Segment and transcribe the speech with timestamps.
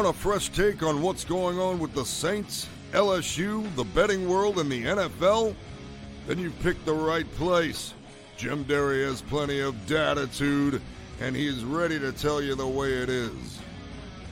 [0.00, 4.58] Want a fresh take on what's going on with the Saints, LSU, the betting world,
[4.58, 5.54] and the NFL?
[6.26, 7.92] Then you've picked the right place.
[8.38, 10.80] Jim Derry has plenty of datitude,
[11.20, 13.60] and he's ready to tell you the way it is.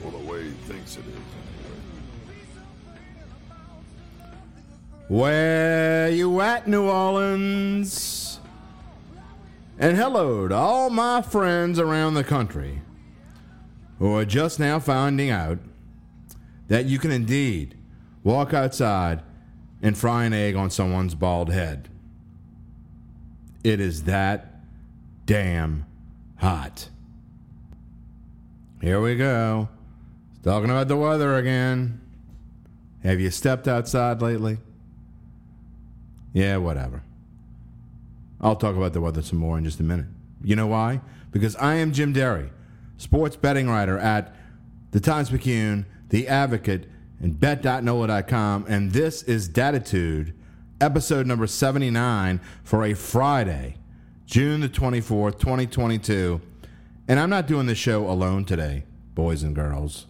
[0.03, 1.19] Or the way he thinks it is.
[5.07, 8.39] Where you at, New Orleans?
[9.77, 12.81] And hello to all my friends around the country
[13.99, 15.59] who are just now finding out
[16.67, 17.77] that you can indeed
[18.23, 19.21] walk outside
[19.81, 21.89] and fry an egg on someone's bald head.
[23.63, 24.61] It is that
[25.25, 25.85] damn
[26.37, 26.89] hot.
[28.81, 29.69] Here we go.
[30.43, 31.99] Talking about the weather again.
[33.03, 34.57] Have you stepped outside lately?
[36.33, 37.03] Yeah, whatever.
[38.41, 40.05] I'll talk about the weather some more in just a minute.
[40.41, 41.01] You know why?
[41.31, 42.49] Because I am Jim Derry,
[42.99, 44.35] sports betting writer at
[44.91, 46.85] the Times Picayune, the Advocate,
[47.21, 50.33] and Bet.nola.com, and this is Datitude,
[50.81, 53.77] episode number 79 for a Friday,
[54.25, 56.41] June the 24th, 2022.
[57.07, 58.83] And I'm not doing this show alone today,
[59.15, 60.05] boys and girls.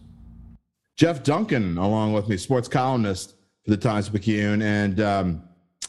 [0.97, 5.43] Jeff Duncan, along with me, sports columnist for the Times Picayune, and um,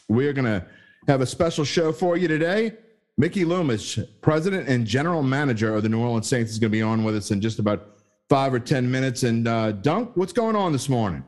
[0.08, 0.64] we're going to
[1.08, 2.72] have a special show for you today.
[3.20, 6.80] Mickey Loomis, president and general manager of the New Orleans Saints, is going to be
[6.80, 7.98] on with us in just about
[8.30, 9.24] five or 10 minutes.
[9.24, 11.22] And uh, Dunk, what's going on this morning?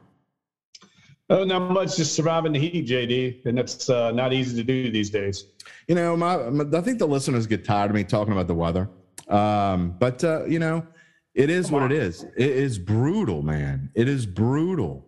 [1.29, 1.99] Oh, not much.
[1.99, 5.45] Just surviving the heat, JD, and that's uh, not easy to do these days.
[5.87, 8.55] You know, my, my, I think the listeners get tired of me talking about the
[8.55, 8.89] weather.
[9.29, 10.87] Um, but uh, you know,
[11.35, 11.93] it is Come what on.
[11.93, 12.23] it is.
[12.23, 13.91] It is brutal, man.
[13.95, 15.07] It is brutal.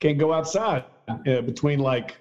[0.00, 2.16] Can't go outside uh, between like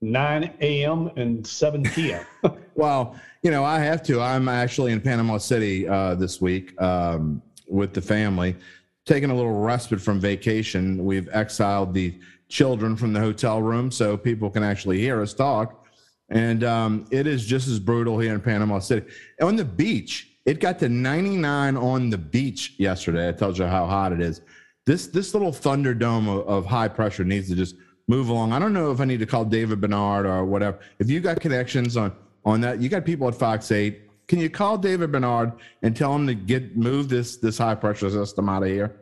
[0.00, 1.10] 9 a.m.
[1.16, 2.24] and 7 p.m.
[2.74, 4.20] well, you know, I have to.
[4.20, 8.56] I'm actually in Panama City uh, this week um, with the family,
[9.04, 11.04] taking a little respite from vacation.
[11.04, 12.18] We've exiled the
[12.48, 15.86] children from the hotel room so people can actually hear us talk.
[16.30, 19.06] And um, it is just as brutal here in Panama City.
[19.42, 23.28] On the beach, it got to 99 on the beach yesterday.
[23.28, 24.40] It tells you how hot it is.
[24.86, 27.76] This this little thunderdome of, of high pressure needs to just
[28.10, 28.52] move along.
[28.52, 30.80] I don't know if I need to call David Bernard or whatever.
[30.98, 32.12] If you got connections on
[32.44, 34.02] on that, you got people at Fox Eight.
[34.26, 38.10] Can you call David Bernard and tell him to get move this this high pressure
[38.10, 38.96] system out of here?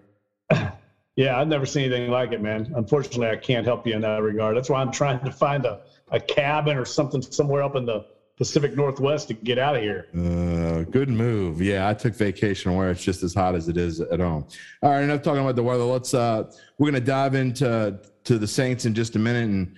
[1.19, 2.73] Yeah, I've never seen anything like it, man.
[2.77, 4.57] Unfortunately, I can't help you in that regard.
[4.57, 5.81] That's why I'm trying to find a,
[6.13, 10.07] a cabin or something somewhere up in the Pacific Northwest to get out of here.
[10.17, 11.61] Uh, good move.
[11.61, 14.47] Yeah, I took vacation where it's just as hot as it is at home.
[14.81, 15.83] All right, enough talking about the weather.
[15.83, 17.99] Let's uh, we're gonna dive into
[18.29, 19.75] to the Saints in just a minute, and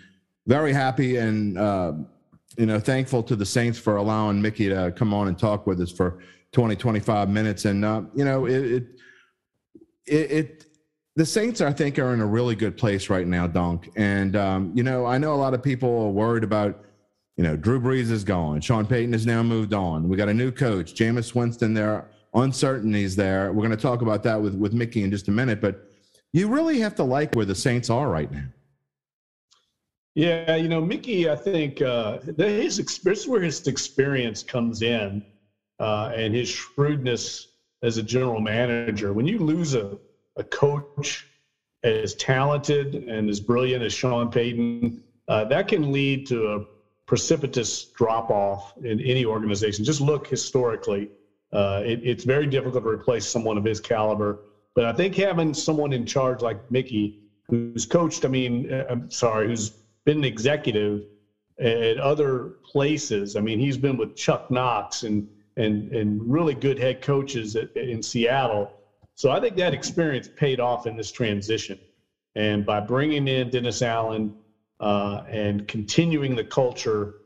[0.46, 1.92] very happy and uh,
[2.58, 5.80] you know thankful to the Saints for allowing Mickey to come on and talk with
[5.80, 6.18] us for
[6.52, 7.64] 20 25 minutes.
[7.64, 8.86] And uh, you know it, it
[10.06, 10.66] it, it
[11.14, 13.88] the Saints, I think, are in a really good place right now, Dunk.
[13.94, 16.84] And um, you know, I know a lot of people are worried about,
[17.36, 20.08] you know, Drew Brees is gone, Sean Payton has now moved on.
[20.08, 21.72] We got a new coach, Jameis Winston.
[21.72, 23.52] There uncertainties there.
[23.52, 25.89] We're going to talk about that with with Mickey in just a minute, but
[26.32, 28.44] you really have to like where the Saints are right now.
[30.14, 35.24] Yeah, you know, Mickey, I think uh, his experience, where his experience comes in,
[35.78, 37.48] uh, and his shrewdness
[37.82, 39.12] as a general manager.
[39.12, 39.98] When you lose a,
[40.36, 41.26] a coach
[41.82, 46.64] as talented and as brilliant as Sean Payton, uh, that can lead to a
[47.06, 49.84] precipitous drop off in any organization.
[49.84, 51.08] Just look historically.
[51.52, 54.40] Uh, it, it's very difficult to replace someone of his caliber.
[54.80, 57.18] But I think having someone in charge like Mickey,
[57.48, 59.72] who's coached, I mean, uh, I'm sorry, who's
[60.06, 61.02] been an executive
[61.58, 63.36] at other places.
[63.36, 67.76] I mean, he's been with Chuck Knox and and and really good head coaches at,
[67.76, 68.72] in Seattle.
[69.16, 71.78] So I think that experience paid off in this transition.
[72.34, 74.34] And by bringing in Dennis Allen
[74.80, 77.16] uh, and continuing the culture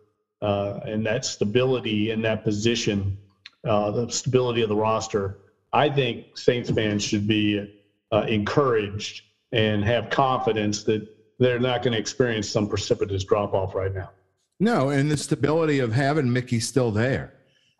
[0.43, 3.17] uh, and that stability in that position,
[3.62, 5.38] uh, the stability of the roster,
[5.75, 7.76] I think Saints fans should be
[8.12, 11.06] uh, encouraged and have confidence that
[11.41, 14.11] they're not going to experience some precipitous drop off right now.
[14.61, 17.35] No, and the stability of having Mickey still there.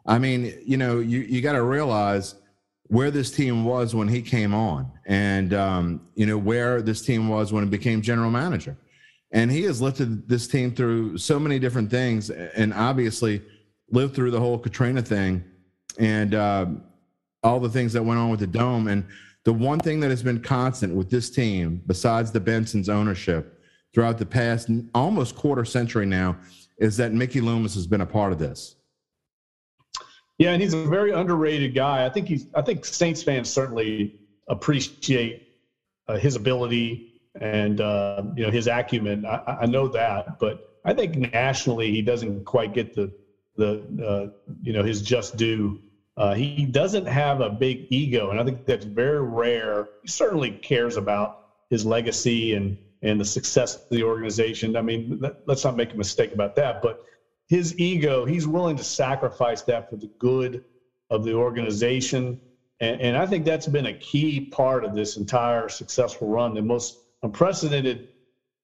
[0.07, 2.35] I mean, you know, you, you got to realize
[2.89, 7.29] where this team was when he came on and, um, you know, where this team
[7.29, 8.77] was when he became general manager.
[9.31, 13.41] And he has lifted this team through so many different things and obviously
[13.91, 15.45] lived through the whole Katrina thing.
[15.97, 16.67] And, uh,
[17.45, 18.89] all the things that went on with the dome.
[18.89, 19.05] And
[19.45, 23.61] the one thing that has been constant with this team, besides the Benson's ownership
[23.95, 26.37] throughout the past almost quarter century now,
[26.79, 28.77] is that Mickey Loomis has been a part of this.
[30.39, 32.05] Yeah, and he's a very underrated guy.
[32.05, 32.47] I think he's.
[32.57, 34.19] I think Saints fans certainly
[34.49, 35.47] appreciate
[36.09, 39.25] uh, his ability and uh, you know his acumen.
[39.27, 43.13] I, I, know that, but I think nationally he doesn't quite get the
[43.57, 45.81] the uh, you know his just due.
[46.17, 49.89] Uh, he doesn't have a big ego, and I think that's very rare.
[50.03, 51.33] He certainly cares about
[51.71, 54.77] his legacy and and the success of the organization.
[54.77, 56.81] I mean, let's not make a mistake about that.
[56.81, 57.01] But
[57.49, 60.63] his ego, he's willing to sacrifice that for the good
[61.11, 62.41] of the organization.
[62.81, 66.63] And, and I think that's been a key part of this entire successful run, the
[66.63, 68.09] most unprecedented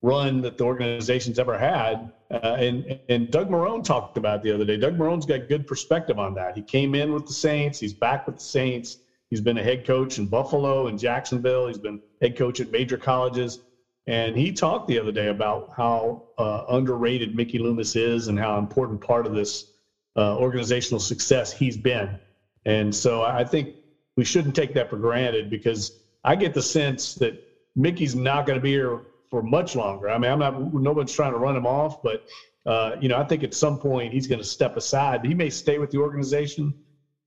[0.02, 2.10] run that the organization's ever had.
[2.30, 4.76] Uh, and, and Doug Marrone talked about the other day.
[4.76, 6.56] Doug Marrone's got good perspective on that.
[6.56, 8.98] He came in with the Saints, he's back with the Saints.
[9.28, 11.68] He's been a head coach in Buffalo and Jacksonville.
[11.68, 13.60] He's been head coach at major colleges.
[14.08, 18.58] And he talked the other day about how uh, underrated Mickey Loomis is and how
[18.58, 19.70] important part of this
[20.16, 22.18] uh, organizational success he's been.
[22.64, 23.76] And so I think
[24.16, 27.40] we shouldn't take that for granted because I get the sense that
[27.76, 30.10] Mickey's not going to be here for much longer.
[30.10, 32.24] I mean, I'm not, nobody's trying to run him off, but,
[32.66, 35.24] uh, you know, I think at some point he's going to step aside.
[35.24, 36.74] He may stay with the organization,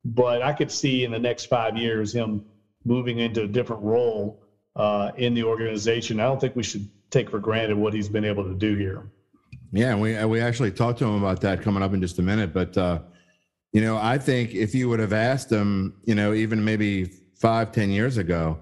[0.03, 2.45] but I could see in the next five years him
[2.85, 4.43] moving into a different role
[4.75, 6.19] uh, in the organization.
[6.19, 9.09] I don't think we should take for granted what he's been able to do here.
[9.71, 12.53] Yeah, we we actually talked to him about that coming up in just a minute.
[12.53, 12.99] But uh,
[13.71, 17.71] you know, I think if you would have asked him, you know, even maybe five,
[17.71, 18.59] ten years ago,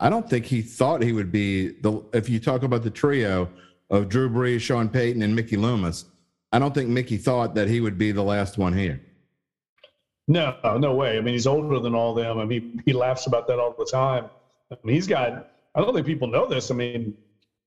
[0.00, 2.02] I don't think he thought he would be the.
[2.12, 3.48] If you talk about the trio
[3.90, 6.06] of Drew Brees, Sean Payton, and Mickey Loomis,
[6.52, 9.00] I don't think Mickey thought that he would be the last one here.
[10.26, 11.18] No, no way.
[11.18, 12.38] I mean, he's older than all them.
[12.38, 14.26] I mean, he laughs about that all the time.
[14.70, 16.70] I mean, he's got, I don't think people know this.
[16.70, 17.16] I mean,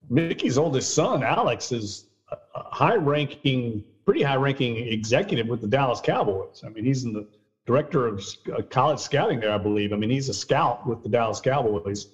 [0.09, 5.99] Mickey's oldest son, Alex, is a high ranking, pretty high ranking executive with the Dallas
[5.99, 6.63] Cowboys.
[6.65, 7.27] I mean, he's in the
[7.65, 9.91] director of uh, college scouting there, I believe.
[9.91, 12.07] I mean, he's a scout with the Dallas Cowboys.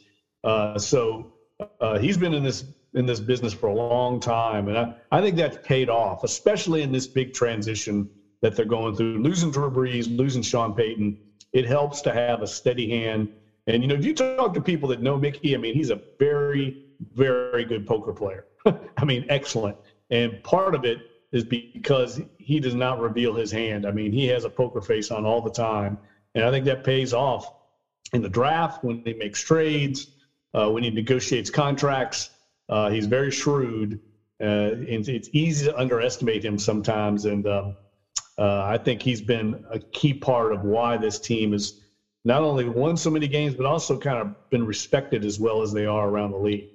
[0.43, 1.31] Uh, so
[1.79, 5.21] uh, he's been in this in this business for a long time, and I, I
[5.21, 8.09] think that's paid off, especially in this big transition
[8.41, 9.19] that they're going through.
[9.19, 11.15] Losing Drew Brees, losing Sean Payton,
[11.53, 13.29] it helps to have a steady hand
[13.69, 15.99] and you know, if you talk to people that know Mickey, I mean, he's a
[16.17, 16.75] very,
[17.13, 18.45] very good poker player.
[18.97, 19.77] I mean, excellent.
[20.09, 20.97] And part of it
[21.31, 23.85] is because he does not reveal his hand.
[23.85, 25.99] I mean, he has a poker face on all the time,
[26.33, 27.47] and I think that pays off
[28.11, 30.07] in the draft when he makes trades,
[30.51, 32.31] when he negotiates contracts.
[32.67, 33.99] Uh, he's very shrewd,
[34.41, 37.25] uh, and it's easy to underestimate him sometimes.
[37.25, 37.75] And um,
[38.37, 41.81] uh, I think he's been a key part of why this team is
[42.25, 45.73] not only won so many games, but also kind of been respected as well as
[45.73, 46.69] they are around the league.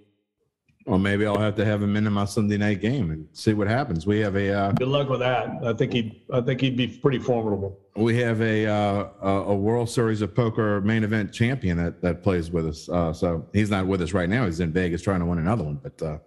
[0.87, 3.69] Well, maybe I'll have to have him in my Sunday night game and see what
[3.69, 4.07] happens.
[4.07, 5.49] We have a uh, good luck with that.
[5.65, 7.79] I think he, I think he'd be pretty formidable.
[7.97, 12.51] We have a uh, a World Series of Poker main event champion that that plays
[12.51, 12.89] with us.
[12.89, 14.47] Uh, so he's not with us right now.
[14.47, 15.77] He's in Vegas trying to win another one.
[15.77, 16.19] But uh,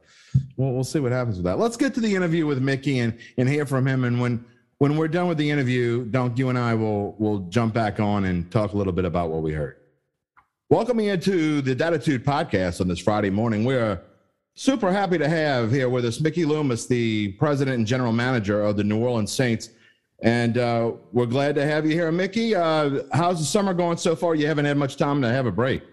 [0.56, 1.60] we'll we'll see what happens with that.
[1.60, 4.06] Let's get to the interview with Mickey and and hear from him.
[4.06, 4.46] And when
[4.78, 8.24] when we're done with the interview, Dunk, you and I will will jump back on
[8.24, 9.76] and talk a little bit about what we heard.
[10.70, 13.66] Welcome Welcoming into the Datitude podcast on this Friday morning.
[13.66, 14.02] We're
[14.56, 18.78] super happy to have here with us Mickey Loomis, the president and general manager of
[18.78, 19.72] the New Orleans Saints.
[20.24, 22.56] And uh, we're glad to have you here, Mickey.
[22.56, 24.34] Uh, how's the summer going so far?
[24.34, 25.84] You haven't had much time to have a break.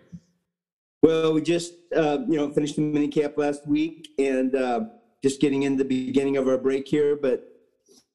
[1.02, 4.81] Well, we just uh, you know finished the mini camp last week and uh,
[5.23, 7.47] just getting in the beginning of our break here, but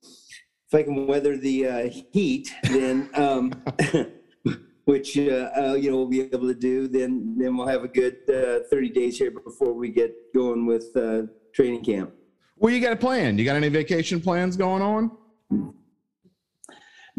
[0.03, 3.51] if I can weather the uh, heat, then um,
[4.85, 8.17] which uh, you know we'll be able to do, then then we'll have a good
[8.27, 11.23] uh, 30 days here before we get going with uh,
[11.53, 12.11] training camp.
[12.57, 13.37] Well, you got a plan?
[13.37, 15.11] You got any vacation plans going on?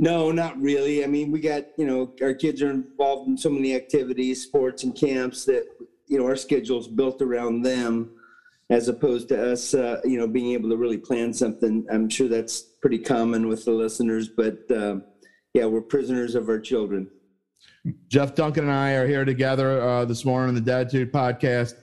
[0.00, 1.04] No, not really.
[1.04, 4.82] I mean, we got you know our kids are involved in so many activities, sports
[4.82, 5.66] and camps that
[6.06, 8.10] you know our schedule's built around them
[8.70, 11.84] as opposed to us, uh, you know, being able to really plan something.
[11.92, 15.00] I'm sure that's pretty common with the listeners, but uh,
[15.52, 17.10] yeah, we're prisoners of our children.
[18.08, 21.74] Jeff Duncan and I are here together uh, this morning on the Datitude podcast.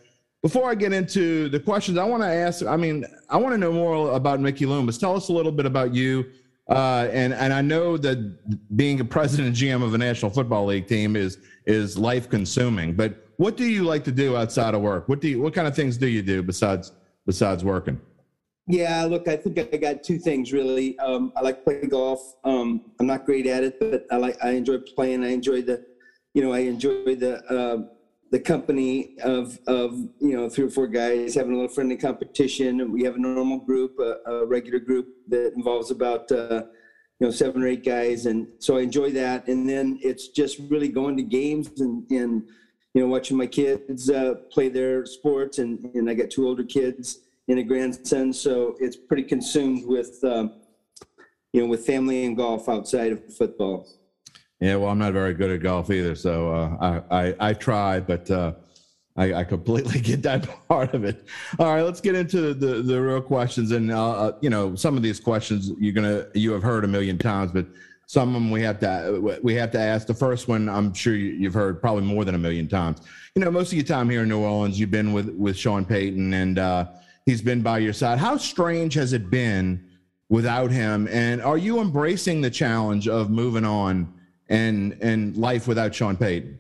[0.42, 2.66] Before I get into the questions, I want to ask.
[2.66, 4.98] I mean, I want to know more about Mickey Loomis.
[4.98, 6.32] Tell us a little bit about you.
[6.70, 10.66] Uh, and and I know that being a president and GM of a National Football
[10.66, 12.94] League team is is life consuming.
[12.94, 15.08] But what do you like to do outside of work?
[15.08, 16.92] What do you what kind of things do you do besides
[17.26, 18.00] besides working?
[18.70, 21.00] Yeah, look, I think I got two things really.
[21.00, 22.36] Um, I like playing golf.
[22.44, 25.24] Um, I'm not great at it, but I like I enjoy playing.
[25.24, 25.86] I enjoy the,
[26.34, 27.88] you know, I enjoy the uh,
[28.32, 32.92] the company of of you know three or four guys having a little friendly competition.
[32.92, 36.64] We have a normal group, a, a regular group that involves about uh,
[37.20, 39.48] you know seven or eight guys, and so I enjoy that.
[39.48, 42.44] And then it's just really going to games and and
[42.94, 46.64] you know, watching my kids uh, play their sports, and and I got two older
[46.64, 50.62] kids and a grandson, so it's pretty consumed with, um,
[51.54, 53.88] you know, with family and golf outside of football.
[54.60, 58.00] Yeah, well, I'm not very good at golf either, so uh, I, I I try,
[58.00, 58.54] but uh,
[59.16, 61.28] I, I completely get that part of it.
[61.60, 64.98] All right, let's get into the the real questions, and uh, uh, you know, some
[64.98, 67.68] of these questions you're gonna you have heard a million times, but
[68.08, 70.08] some of them we have to we have to ask.
[70.08, 73.02] The first one, I'm sure you've heard probably more than a million times.
[73.36, 75.86] You know, most of your time here in New Orleans, you've been with with Sean
[75.86, 76.88] Payton, and uh,
[77.26, 78.18] he's been by your side.
[78.18, 79.86] How strange has it been
[80.30, 81.08] without him?
[81.12, 84.14] And are you embracing the challenge of moving on?
[84.50, 86.60] And and life without Sean Payton?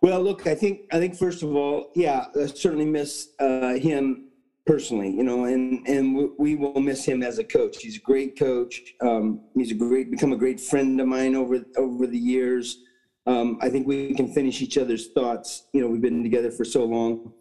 [0.00, 4.28] Well, look, I think I think first of all, yeah, I certainly miss uh, him
[4.66, 7.76] personally, you know, and and we will miss him as a coach.
[7.80, 8.80] He's a great coach.
[9.00, 12.78] Um, he's a great become a great friend of mine over over the years.
[13.26, 15.68] Um, I think we can finish each other's thoughts.
[15.72, 17.32] You know, we've been together for so long.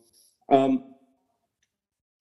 [0.51, 0.93] Um,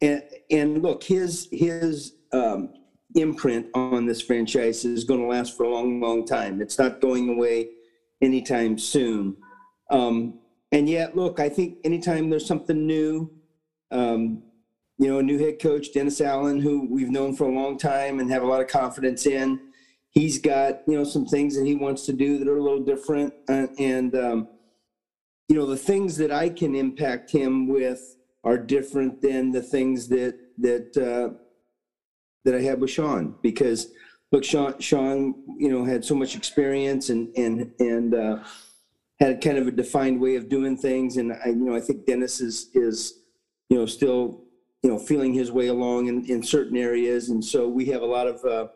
[0.00, 2.73] and and look, his his um,
[3.14, 6.61] imprint on this franchise is going to last for a long, long time.
[6.61, 7.71] It's not going away
[8.21, 9.37] anytime soon.
[9.90, 10.38] Um,
[10.73, 13.31] and yet, look, I think anytime there's something new,
[13.90, 14.43] um,
[14.99, 18.21] you know, a new head coach, Dennis Allen, who we've known for a long time
[18.21, 19.59] and have a lot of confidence in,
[20.11, 22.85] he's got, you know, some things that he wants to do that are a little
[22.85, 23.33] different.
[23.49, 24.49] Uh, and, um,
[25.49, 30.09] you know, the things that I can impact him with are different than the things
[30.09, 31.37] that, that, uh,
[32.44, 33.92] that I had with Sean because
[34.32, 38.44] look, Sean, Sean, you know, had so much experience and and and uh,
[39.18, 42.06] had kind of a defined way of doing things, and I, you know, I think
[42.06, 43.20] Dennis is is
[43.68, 44.44] you know still
[44.82, 48.06] you know feeling his way along in, in certain areas, and so we have a
[48.06, 48.68] lot of uh,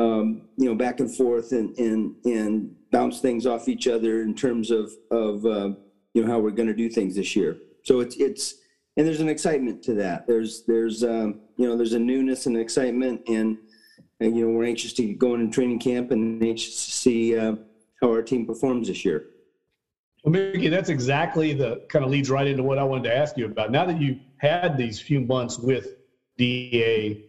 [0.00, 4.34] um, you know back and forth and and and bounce things off each other in
[4.34, 5.70] terms of of uh,
[6.14, 7.56] you know how we're going to do things this year.
[7.82, 8.54] So it's it's
[8.96, 10.26] and there's an excitement to that.
[10.26, 13.58] There's there's um, you know there's a newness and excitement, and,
[14.20, 17.38] and you know we're anxious to get going in training camp and anxious to see
[17.38, 17.56] uh,
[18.00, 19.26] how our team performs this year.
[20.24, 23.36] Well, Mickey, that's exactly the kind of leads right into what I wanted to ask
[23.36, 23.70] you about.
[23.70, 25.96] Now that you've had these few months with
[26.38, 27.22] Da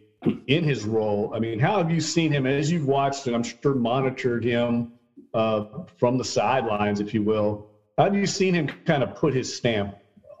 [0.48, 3.44] in his role, I mean, how have you seen him as you've watched and I'm
[3.44, 4.92] sure monitored him
[5.32, 7.70] uh, from the sidelines, if you will?
[7.98, 9.94] How have you seen him kind of put his stamp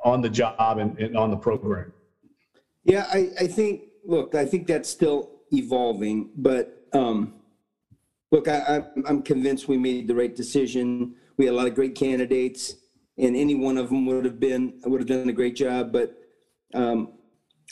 [0.04, 1.92] on the job and, and on the program?
[2.84, 7.34] Yeah, I, I think, look, I think that's still evolving, but um,
[8.30, 11.14] look, I, I'm convinced we made the right decision.
[11.36, 12.76] We had a lot of great candidates,
[13.18, 15.92] and any one of them would have been would have done a great job.
[15.92, 16.16] But
[16.74, 17.12] um,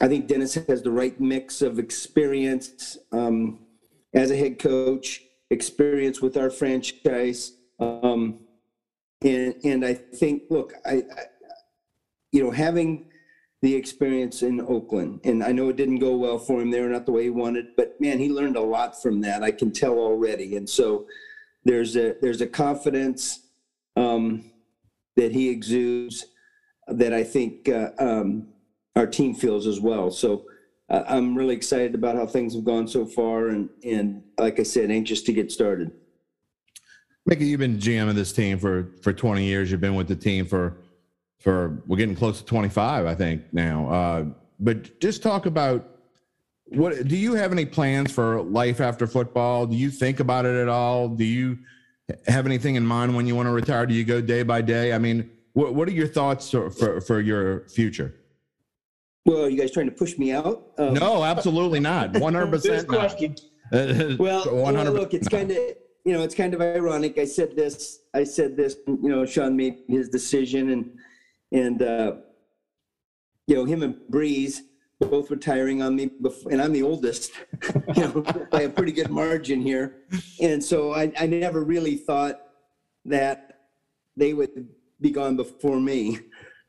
[0.00, 3.60] I think Dennis has the right mix of experience um,
[4.14, 8.40] as a head coach, experience with our franchise, um,
[9.22, 11.22] and and I think, look, I, I
[12.36, 13.06] you know, having
[13.62, 17.06] the experience in Oakland, and I know it didn't go well for him there, not
[17.06, 19.42] the way he wanted, but man, he learned a lot from that.
[19.42, 21.06] I can tell already, and so
[21.64, 23.48] there's a there's a confidence
[23.96, 24.50] um,
[25.16, 26.26] that he exudes
[26.88, 28.48] that I think uh, um,
[28.96, 30.10] our team feels as well.
[30.10, 30.44] So
[30.90, 34.62] uh, I'm really excited about how things have gone so far, and and like I
[34.64, 35.90] said, anxious to get started.
[37.24, 39.70] Mickey, you've been GM of this team for for 20 years.
[39.70, 40.76] You've been with the team for
[41.38, 43.90] for we're getting close to 25, I think now.
[43.90, 44.24] Uh,
[44.58, 45.88] but just talk about
[46.68, 49.66] what do you have any plans for life after football?
[49.66, 51.08] Do you think about it at all?
[51.08, 51.58] Do you
[52.26, 53.86] have anything in mind when you want to retire?
[53.86, 54.92] Do you go day by day?
[54.92, 58.14] I mean, what what are your thoughts for for, for your future?
[59.24, 60.70] Well, are you guys trying to push me out?
[60.78, 62.12] Um, no, absolutely not.
[62.18, 62.88] One hundred percent.
[63.72, 65.56] Well, well, look, it's kind of
[66.04, 67.18] you know it's kind of ironic.
[67.18, 67.98] I said this.
[68.14, 68.76] I said this.
[68.86, 70.92] You know, Sean made his decision, and
[71.52, 72.16] and uh,
[73.46, 74.60] you know him and Brees
[75.00, 77.32] both retiring on me, before, and I'm the oldest,
[77.96, 79.96] you know, by a pretty good margin here.
[80.40, 82.40] And so I, I never really thought
[83.04, 83.60] that
[84.16, 84.68] they would
[85.00, 86.20] be gone before me.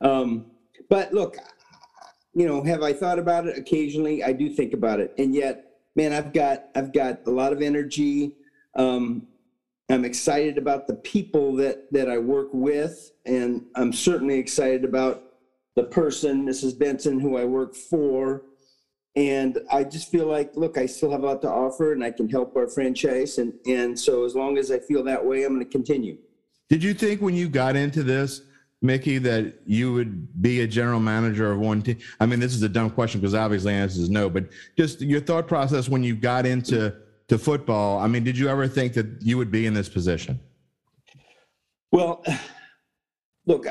[0.02, 0.48] Um,
[0.90, 1.38] but look,
[2.34, 4.24] you know, have I thought about it occasionally?
[4.24, 7.62] I do think about it, and yet, man, I've got I've got a lot of
[7.62, 8.36] energy.
[8.76, 9.28] Um,
[9.90, 15.24] I'm excited about the people that that I work with, and I'm certainly excited about
[15.76, 16.78] the person, Mrs.
[16.78, 18.44] Benson, who I work for.
[19.16, 22.12] And I just feel like, look, I still have a lot to offer, and I
[22.12, 23.38] can help our franchise.
[23.38, 26.18] And and so as long as I feel that way, I'm going to continue.
[26.70, 28.42] Did you think when you got into this,
[28.82, 31.98] Mickey, that you would be a general manager of one team?
[32.20, 35.00] I mean, this is a dumb question because obviously the answer is no, but just
[35.00, 36.94] your thought process when you got into
[37.30, 38.00] to football.
[38.00, 40.40] I mean, did you ever think that you would be in this position?
[41.92, 42.24] Well,
[43.46, 43.66] look,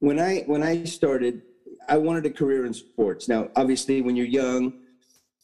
[0.00, 1.42] when I when I started,
[1.88, 3.28] I wanted a career in sports.
[3.28, 4.72] Now, obviously, when you're young,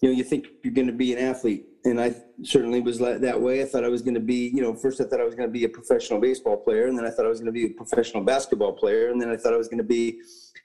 [0.00, 3.40] you know, you think you're going to be an athlete, and I certainly was that
[3.40, 3.62] way.
[3.62, 5.48] I thought I was going to be, you know, first I thought I was going
[5.48, 7.66] to be a professional baseball player, and then I thought I was going to be
[7.66, 10.20] a professional basketball player, and then I thought I was going to be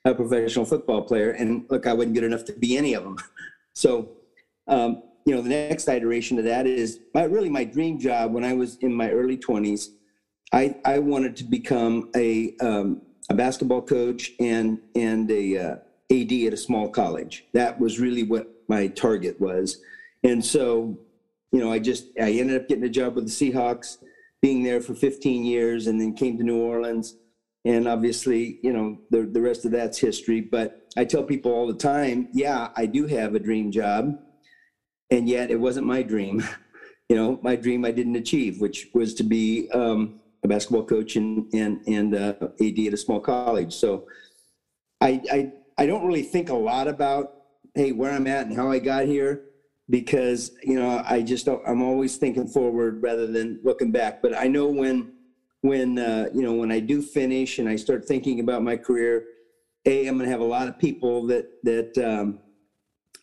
[0.05, 1.31] a professional football player.
[1.31, 3.17] And look, I wasn't good enough to be any of them.
[3.75, 4.11] So,
[4.67, 8.43] um, you know, the next iteration of that is my really my dream job when
[8.43, 9.87] I was in my early 20s.
[10.51, 15.75] I I wanted to become a um, a basketball coach and and a uh,
[16.11, 17.45] AD at a small college.
[17.53, 19.81] That was really what my target was.
[20.23, 20.97] And so,
[21.51, 23.97] you know, I just I ended up getting a job with the Seahawks,
[24.41, 27.15] being there for 15 years, and then came to New Orleans.
[27.65, 30.41] And obviously, you know, the the rest of that's history.
[30.41, 34.19] But I tell people all the time, yeah, I do have a dream job,
[35.11, 36.43] and yet it wasn't my dream.
[37.09, 41.17] You know, my dream I didn't achieve, which was to be um, a basketball coach
[41.17, 43.73] and and and uh, AD at a small college.
[43.73, 44.07] So,
[45.01, 47.43] I, I I don't really think a lot about
[47.75, 49.45] hey where i'm at and how i got here
[49.89, 54.47] because you know i just i'm always thinking forward rather than looking back but i
[54.47, 55.13] know when
[55.61, 59.25] when uh, you know when i do finish and i start thinking about my career
[59.85, 62.39] a i'm going to have a lot of people that that um,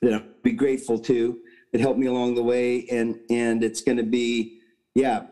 [0.02, 1.38] that i'll be grateful to
[1.72, 4.60] that helped me along the way and and it's going to be
[4.94, 5.26] yeah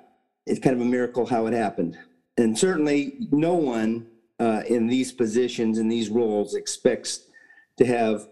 [0.49, 1.99] it's kind of a miracle how it happened.
[2.39, 4.07] And certainly no one
[4.41, 7.27] uh, in these positions in these roles expects
[7.77, 8.29] to have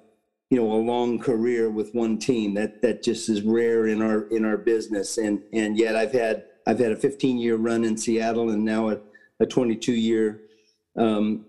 [0.50, 2.54] you know a long career with one team.
[2.54, 5.18] That that just is rare in our in our business.
[5.18, 8.90] And and yet i've had i've had a 15 year run in seattle and now
[8.90, 8.98] a,
[9.40, 10.42] a 22 year
[10.96, 11.44] um,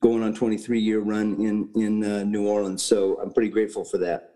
[0.00, 2.82] going on 23 year run in in uh, new orleans.
[2.82, 4.31] So i'm pretty grateful for that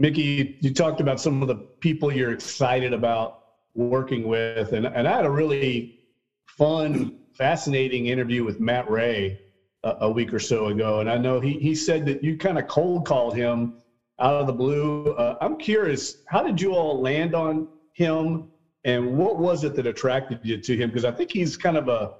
[0.00, 3.42] mickey you talked about some of the people you're excited about
[3.74, 6.00] working with and, and i had a really
[6.46, 9.38] fun fascinating interview with Matt Rhea
[9.82, 12.58] a, a week or so ago, and I know he he said that you kind
[12.58, 13.72] of cold called him
[14.20, 15.06] out of the blue.
[15.12, 18.50] Uh, I'm curious, how did you all land on him,
[18.84, 20.90] and what was it that attracted you to him?
[20.90, 22.12] Because I think he's kind of a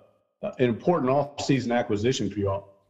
[0.43, 2.87] an important off-season acquisition for you all.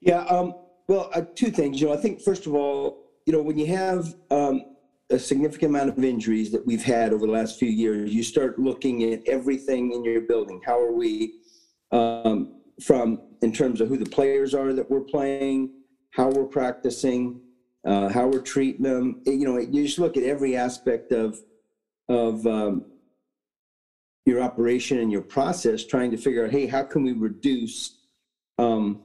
[0.00, 0.22] Yeah.
[0.24, 0.54] Um,
[0.88, 1.80] well, uh, two things.
[1.80, 4.76] You know, I think first of all, you know, when you have um,
[5.10, 8.58] a significant amount of injuries that we've had over the last few years, you start
[8.58, 10.60] looking at everything in your building.
[10.64, 11.34] How are we?
[11.92, 15.70] Um, from in terms of who the players are that we're playing,
[16.10, 17.40] how we're practicing,
[17.84, 19.22] uh, how we're treating them.
[19.26, 21.38] You know, you just look at every aspect of
[22.08, 22.86] of um,
[24.26, 27.98] your operation and your process, trying to figure out, hey, how can we reduce
[28.58, 29.02] um,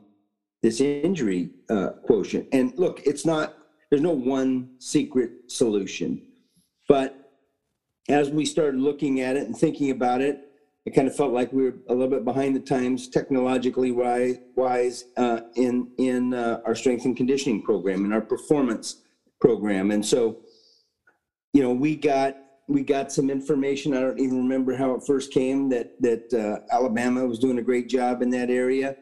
[0.61, 2.47] this injury uh, quotient?
[2.51, 3.55] And look, it's not.
[3.89, 6.21] There's no one secret solution,
[6.87, 7.31] but
[8.07, 10.45] as we started looking at it and thinking about it,
[10.85, 15.05] it kind of felt like we were a little bit behind the times technologically wise
[15.17, 19.01] uh, in in uh, our strength and conditioning program and our performance
[19.39, 19.91] program.
[19.91, 20.39] And so
[21.53, 22.35] you know we got
[22.67, 26.73] we got some information i don't even remember how it first came that that uh,
[26.73, 28.95] alabama was doing a great job in that area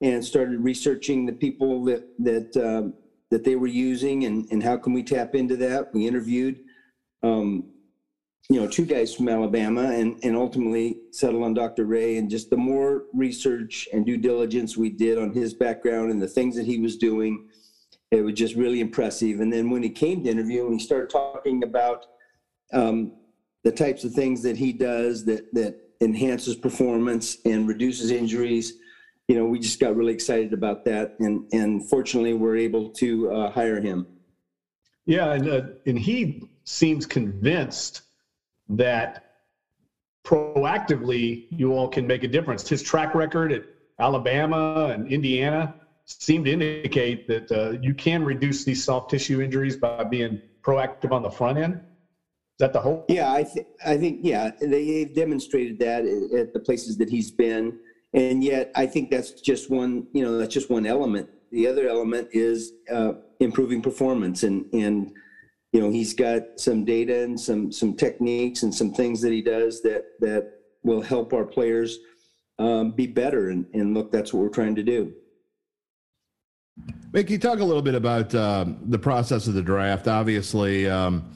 [0.00, 2.94] and started researching the people that that um,
[3.30, 6.60] that they were using and and how can we tap into that we interviewed
[7.22, 7.70] um,
[8.50, 11.84] you know, two guys from Alabama and, and ultimately settled on Dr.
[11.84, 12.18] Rhea.
[12.18, 16.26] And just the more research and due diligence we did on his background and the
[16.26, 17.48] things that he was doing,
[18.10, 19.38] it was just really impressive.
[19.38, 22.06] And then when he came to interview and he started talking about
[22.72, 23.12] um,
[23.62, 28.79] the types of things that he does that, that enhances performance and reduces injuries,
[29.30, 31.14] you know, we just got really excited about that.
[31.20, 34.04] And, and fortunately, we're able to uh, hire him.
[35.06, 35.34] Yeah.
[35.34, 38.02] And, uh, and he seems convinced
[38.70, 39.36] that
[40.24, 42.68] proactively you all can make a difference.
[42.68, 43.66] His track record at
[44.00, 49.76] Alabama and Indiana seem to indicate that uh, you can reduce these soft tissue injuries
[49.76, 51.74] by being proactive on the front end.
[51.74, 53.04] Is that the hope?
[53.08, 57.78] Yeah, I, th- I think, yeah, they've demonstrated that at the places that he's been.
[58.12, 61.28] And yet, I think that's just one, you know, that's just one element.
[61.52, 65.12] The other element is uh, improving performance and, and,
[65.72, 69.40] you know he's got some data and some some techniques and some things that he
[69.40, 71.98] does that that will help our players
[72.58, 75.12] um, be better and, and look that's what we're trying to do
[77.12, 80.06] Mickey, talk a little bit about um, the process of the draft.
[80.08, 81.34] Obviously, um,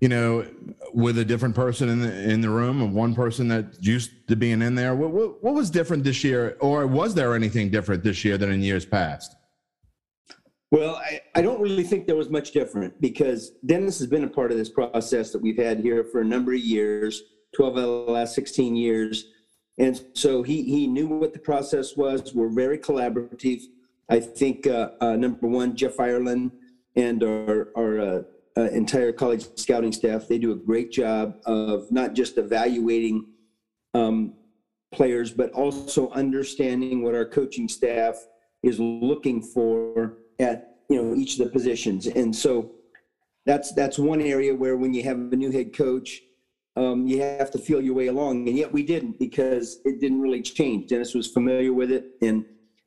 [0.00, 0.46] you know,
[0.94, 4.36] with a different person in the in the room, and one person that used to
[4.36, 4.94] being in there.
[4.94, 8.52] What, what, what was different this year, or was there anything different this year than
[8.52, 9.34] in years past?
[10.70, 14.28] Well, I, I don't really think there was much different because Dennis has been a
[14.28, 17.22] part of this process that we've had here for a number of years,
[17.56, 19.32] 12 out of the last 16 years.
[19.78, 22.34] and so he he knew what the process was.
[22.34, 23.62] We're very collaborative.
[24.08, 26.52] I think uh, uh, number one, Jeff Ireland
[26.96, 28.22] and our our uh,
[28.58, 33.24] uh, entire college scouting staff they do a great job of not just evaluating
[33.94, 34.34] um,
[34.92, 38.16] players, but also understanding what our coaching staff
[38.62, 42.06] is looking for at you know each of the positions.
[42.06, 42.72] And so
[43.46, 46.22] that's that's one area where when you have a new head coach,
[46.76, 48.48] um, you have to feel your way along.
[48.48, 50.88] And yet we didn't because it didn't really change.
[50.88, 52.44] Dennis was familiar with it and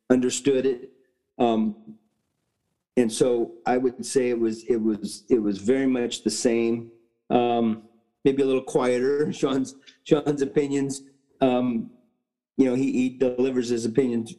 [0.09, 0.91] understood it.
[1.37, 1.75] Um,
[2.97, 6.91] and so I would say it was it was it was very much the same.
[7.29, 7.83] Um,
[8.25, 9.31] maybe a little quieter.
[9.39, 11.03] Sean's Sean's opinions.
[11.39, 11.91] Um,
[12.57, 14.35] you know, he, he delivers his opinions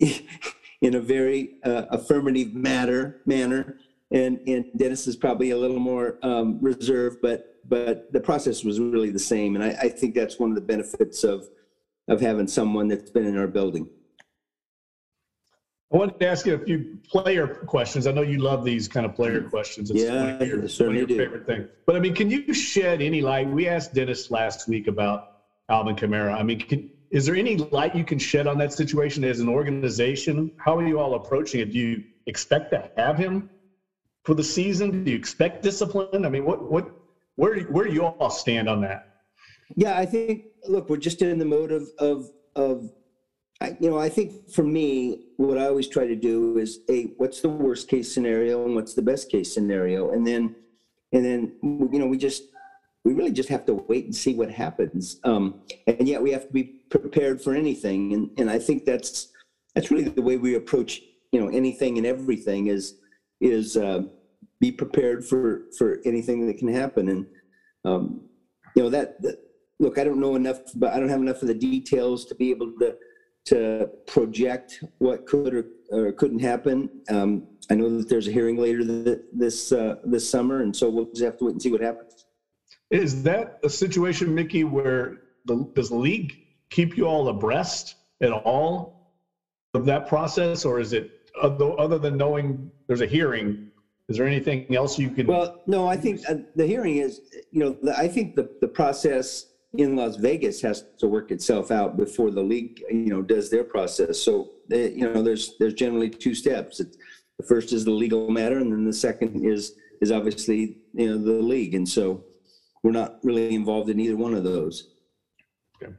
[0.80, 3.78] in a very uh, affirmative manner manner,
[4.12, 8.80] and and Dennis is probably a little more um, reserved, but but the process was
[8.80, 11.48] really the same, and I, I think that's one of the benefits of
[12.06, 13.88] of having someone that's been in our building.
[15.92, 18.06] I wanted to ask you a few player questions.
[18.06, 19.90] I know you love these kind of player questions.
[19.90, 21.66] It's yeah, one of your, one of your favorite things.
[21.86, 23.48] But I mean, can you shed any light?
[23.48, 25.22] We asked Dennis last week about
[25.70, 26.34] Alvin Kamara.
[26.34, 29.48] I mean, can, is there any light you can shed on that situation as an
[29.48, 30.52] organization?
[30.58, 31.72] How are you all approaching it?
[31.72, 33.48] Do you expect to have him
[34.24, 35.04] for the season?
[35.04, 36.26] Do you expect discipline?
[36.26, 36.84] I mean, what what
[37.36, 39.04] where where do you all stand on that?
[39.74, 42.90] Yeah, I think look, we're just in the mode of of of
[43.60, 47.04] I, you know, I think for me, what I always try to do is, a
[47.16, 50.54] what's the worst case scenario and what's the best case scenario, and then,
[51.12, 52.44] and then, you know, we just,
[53.04, 55.18] we really just have to wait and see what happens.
[55.24, 59.32] Um, and yet, we have to be prepared for anything, and and I think that's
[59.74, 62.94] that's really the way we approach, you know, anything and everything is
[63.40, 64.02] is uh,
[64.60, 67.26] be prepared for for anything that can happen, and
[67.84, 68.20] um,
[68.76, 69.40] you know that, that
[69.80, 72.50] look, I don't know enough, but I don't have enough of the details to be
[72.50, 72.96] able to
[73.46, 76.90] to project what could or, or couldn't happen.
[77.08, 78.84] Um, I know that there's a hearing later
[79.32, 82.26] this uh, this summer, and so we'll just have to wait and see what happens.
[82.90, 86.38] Is that a situation, Mickey, where the, does the league
[86.70, 89.12] keep you all abreast at all
[89.74, 93.70] of that process, or is it other, other than knowing there's a hearing?
[94.08, 95.26] Is there anything else you can?
[95.26, 95.86] Well, no.
[95.86, 97.20] I think uh, the hearing is,
[97.50, 101.70] you know, the, I think the the process in Las Vegas has to work itself
[101.70, 104.20] out before the league, you know, does their process.
[104.20, 106.80] So, eh, you know, there's there's generally two steps.
[106.80, 106.98] It's,
[107.38, 111.16] the first is the legal matter, and then the second is is obviously you know
[111.16, 111.76] the league.
[111.76, 112.24] And so,
[112.82, 114.90] we're not really involved in either one of those.
[115.80, 115.92] Okay.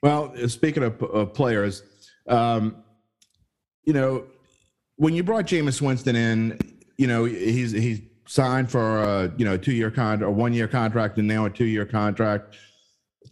[0.00, 1.82] Well, uh, speaking of, of players,
[2.28, 2.76] um,
[3.84, 4.26] you know,
[4.94, 6.58] when you brought Jameis Winston in,
[6.96, 10.68] you know, he's he's signed for a you know two year contract or one year
[10.68, 12.56] contract and now a two year contract.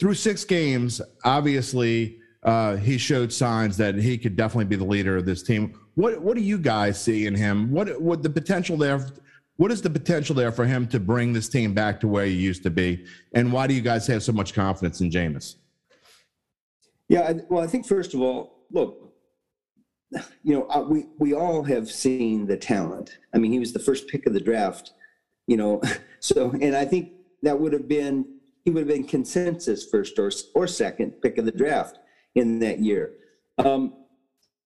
[0.01, 5.17] Through six games, obviously uh, he showed signs that he could definitely be the leader
[5.17, 5.79] of this team.
[5.95, 7.71] What what do you guys see in him?
[7.71, 9.07] What what the potential there?
[9.59, 12.33] What is the potential there for him to bring this team back to where he
[12.33, 13.07] used to be?
[13.35, 15.55] And why do you guys have so much confidence in Jameis?
[17.09, 19.06] Yeah, well, I think first of all, look,
[20.43, 23.19] you know, uh, we we all have seen the talent.
[23.35, 24.93] I mean, he was the first pick of the draft,
[25.47, 25.83] you know.
[26.19, 28.25] So, and I think that would have been
[28.65, 31.99] he would have been consensus first or or second pick of the draft
[32.35, 33.13] in that year.
[33.59, 33.95] Um,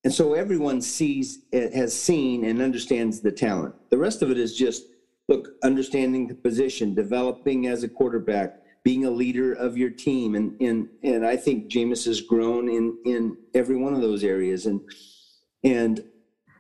[0.05, 3.75] and so everyone sees has seen and understands the talent.
[3.91, 4.85] The rest of it is just
[5.29, 10.59] look, understanding the position, developing as a quarterback, being a leader of your team, and
[10.63, 14.81] and and I think Jameis has grown in in every one of those areas and
[15.63, 16.05] and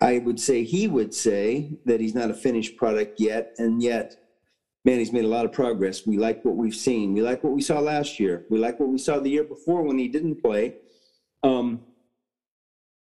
[0.00, 4.16] I would say he would say that he's not a finished product yet, and yet,
[4.84, 6.06] man, he's made a lot of progress.
[6.06, 7.12] We like what we've seen.
[7.12, 8.46] We like what we saw last year.
[8.48, 10.76] We like what we saw the year before when he didn't play,
[11.42, 11.80] um,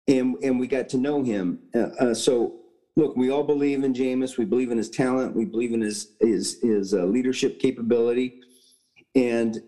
[0.07, 1.59] and and we got to know him.
[1.73, 2.61] Uh, uh, so
[2.95, 4.37] look, we all believe in Jameis.
[4.37, 5.35] We believe in his talent.
[5.35, 8.39] We believe in his his his uh, leadership capability,
[9.15, 9.61] and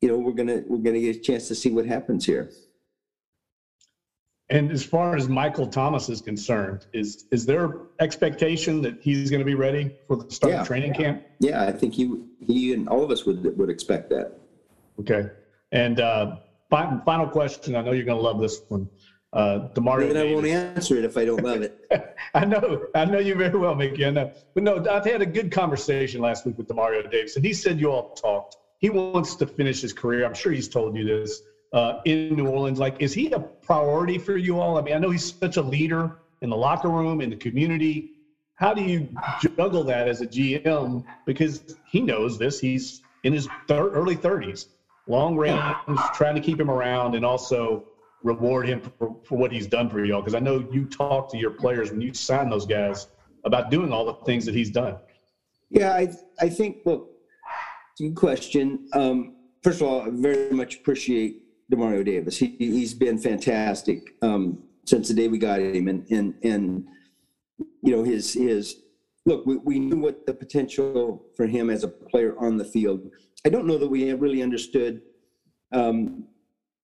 [0.00, 2.52] you know we're gonna we're gonna get a chance to see what happens here.
[4.50, 9.40] And as far as Michael Thomas is concerned, is is there expectation that he's going
[9.40, 10.60] to be ready for the start yeah.
[10.62, 11.22] of training camp?
[11.38, 14.38] Yeah, I think he he and all of us would would expect that.
[15.00, 15.30] Okay.
[15.70, 16.36] And uh,
[16.70, 17.76] final, final question.
[17.76, 18.88] I know you're going to love this one.
[19.34, 20.08] Uh, Demario.
[20.08, 21.86] And I won't answer it if I don't love it.
[22.34, 22.86] I know.
[22.94, 24.06] I know you very well, Mickey.
[24.06, 24.32] I know.
[24.54, 27.78] But no, I've had a good conversation last week with Demario Davis, and he said
[27.78, 28.56] you all talked.
[28.78, 30.24] He wants to finish his career.
[30.24, 32.78] I'm sure he's told you this uh, in New Orleans.
[32.78, 34.78] Like, is he a priority for you all?
[34.78, 38.10] I mean, I know he's such a leader in the locker room, in the community.
[38.54, 39.08] How do you
[39.56, 41.04] juggle that as a GM?
[41.26, 42.58] Because he knows this.
[42.58, 44.66] He's in his thir- early 30s.
[45.06, 45.60] long range,
[46.14, 47.84] trying to keep him around, and also
[48.22, 50.20] reward him for, for what he's done for y'all?
[50.20, 53.06] Because I know you talk to your players when you sign those guys
[53.44, 54.96] about doing all the things that he's done.
[55.70, 56.08] Yeah, I
[56.40, 57.08] I think look,
[57.98, 58.88] good question.
[58.92, 61.36] Um, first of all, I very much appreciate
[61.72, 62.36] Demario Davis.
[62.38, 66.86] He he's been fantastic um, since the day we got him, and and and
[67.82, 68.76] you know his his
[69.26, 69.44] look.
[69.46, 73.10] We, we knew what the potential for him as a player on the field.
[73.44, 75.02] I don't know that we really understood.
[75.72, 76.24] Um,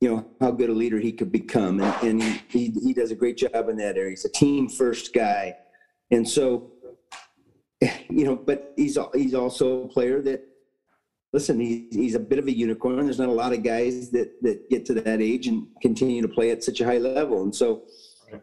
[0.01, 3.11] you know how good a leader he could become, and, and he, he he does
[3.11, 4.11] a great job in that area.
[4.11, 5.57] He's a team first guy,
[6.11, 6.73] and so
[8.11, 10.43] you know, but he's he's also a player that
[11.35, 13.05] listen, he's he's a bit of a unicorn.
[13.05, 16.29] There's not a lot of guys that that get to that age and continue to
[16.29, 17.83] play at such a high level, and so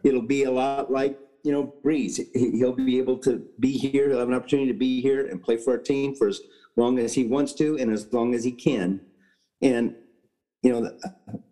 [0.04, 2.20] it'll be a lot like you know Brees.
[2.34, 4.10] He'll be able to be here.
[4.10, 6.42] He'll have an opportunity to be here and play for our team for as
[6.76, 9.00] long as he wants to and as long as he can,
[9.62, 9.96] and
[10.62, 10.96] you know,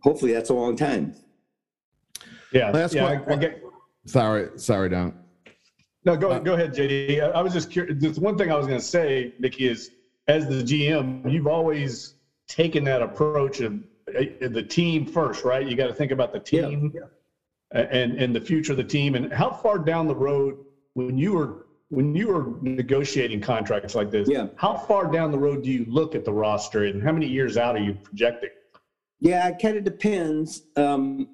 [0.02, 1.14] hopefully that's a long time.
[2.52, 3.06] Yeah, Last yeah.
[3.06, 3.62] I, I get,
[4.06, 5.14] sorry, sorry, Don.
[6.04, 7.22] No, go uh, go ahead, JD.
[7.22, 8.02] I, I was just curious.
[8.02, 9.90] Just one thing I was going to say, Mickey, is
[10.30, 12.14] as the GM, you've always
[12.46, 13.74] taken that approach of
[14.08, 15.66] uh, the team first, right?
[15.66, 17.80] You got to think about the team yeah.
[17.80, 19.16] and and the future of the team.
[19.16, 20.58] And how far down the road
[20.94, 24.46] when you were when you were negotiating contracts like this, yeah.
[24.54, 27.56] how far down the road do you look at the roster and how many years
[27.56, 28.50] out are you projecting?
[29.18, 30.62] Yeah, it kind of depends.
[30.76, 31.28] Um,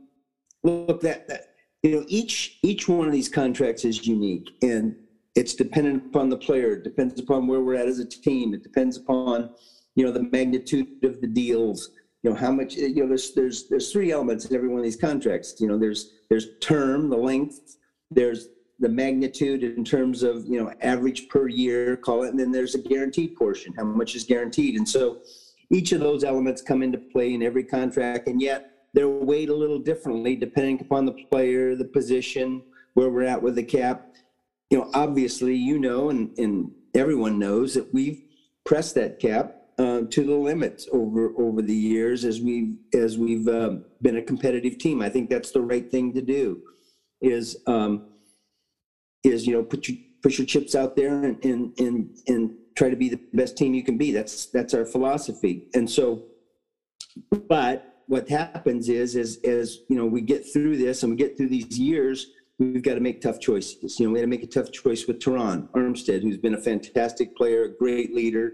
[0.63, 1.49] look, that, that
[1.83, 4.97] you know each each one of these contracts is unique and
[5.37, 8.63] it's dependent upon the player it depends upon where we're at as a team it
[8.63, 9.51] depends upon
[9.97, 11.91] you know the magnitude of the deals.
[12.23, 14.85] You know how much you know there's there's there's three elements in every one of
[14.85, 15.57] these contracts.
[15.59, 17.79] You know there's there's term the length
[18.11, 22.53] there's the magnitude in terms of you know average per year call it and then
[22.53, 24.77] there's a guaranteed portion how much is guaranteed.
[24.77, 25.23] And so
[25.71, 29.55] each of those elements come into play in every contract and yet they're weighed a
[29.55, 32.63] little differently depending upon the player, the position,
[32.95, 34.15] where we're at with the cap.
[34.71, 38.23] You know, obviously, you know, and, and everyone knows that we've
[38.65, 43.47] pressed that cap uh, to the limits over over the years as we've as we've
[43.47, 45.03] uh, been a competitive team.
[45.03, 46.63] I think that's the right thing to do.
[47.21, 48.09] Is um,
[49.23, 52.91] is you know put your put your chips out there and and and, and try
[52.91, 54.13] to be the best team you can be.
[54.13, 55.69] That's that's our philosophy.
[55.75, 56.25] And so,
[57.49, 61.37] but what happens is, is, as you know, we get through this and we get
[61.37, 63.99] through these years, we've got to make tough choices.
[63.99, 66.61] You know, we had to make a tough choice with Terron Armstead, who's been a
[66.61, 68.53] fantastic player, a great leader,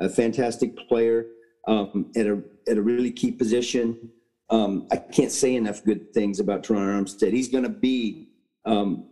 [0.00, 1.26] a fantastic player
[1.66, 4.10] um, at a at a really key position.
[4.50, 7.32] Um, I can't say enough good things about Terron Armstead.
[7.32, 8.28] He's going to be,
[8.64, 9.08] um,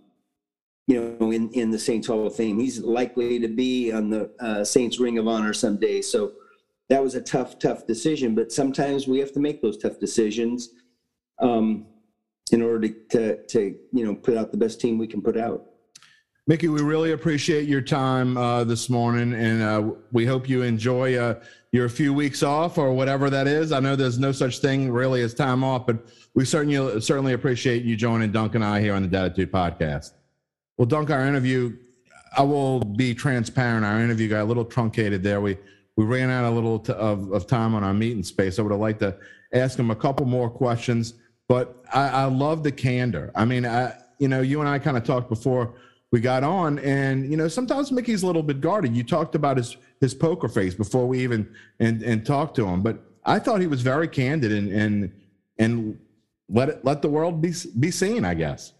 [0.87, 2.59] you know, in in the Saints Hall of Fame.
[2.59, 6.01] He's likely to be on the uh, Saints Ring of Honor someday.
[6.01, 6.33] So
[6.89, 8.35] that was a tough, tough decision.
[8.35, 10.71] But sometimes we have to make those tough decisions
[11.41, 11.87] um,
[12.53, 15.37] in order to, to, to, you know, put out the best team we can put
[15.37, 15.65] out.
[16.47, 21.17] Mickey, we really appreciate your time uh, this morning, and uh, we hope you enjoy
[21.17, 21.41] uh,
[21.73, 23.73] your few weeks off or whatever that is.
[23.73, 27.83] I know there's no such thing really as time off, but we certainly certainly appreciate
[27.83, 30.13] you joining Dunk and I here on the Datitude Podcast.
[30.77, 31.79] Well, Dunk, our interview,
[32.37, 33.87] I will be transparent.
[33.87, 35.41] Our interview got a little truncated there.
[35.41, 35.57] We
[35.97, 38.59] we ran out a little t- of, of time on our meeting space.
[38.59, 39.17] I would have liked to
[39.55, 41.15] ask him a couple more questions,
[41.49, 43.31] but I, I love the candor.
[43.35, 45.75] I mean, I, you know, you and I kind of talked before
[46.11, 48.97] we got on, and you know, sometimes Mickey's a little bit guarded.
[48.97, 52.83] You talked about his his poker face before we even and and talked to him,
[52.83, 55.13] but I thought he was very candid and and
[55.59, 55.99] and
[56.49, 58.25] let it let the world be be seen.
[58.25, 58.73] I guess.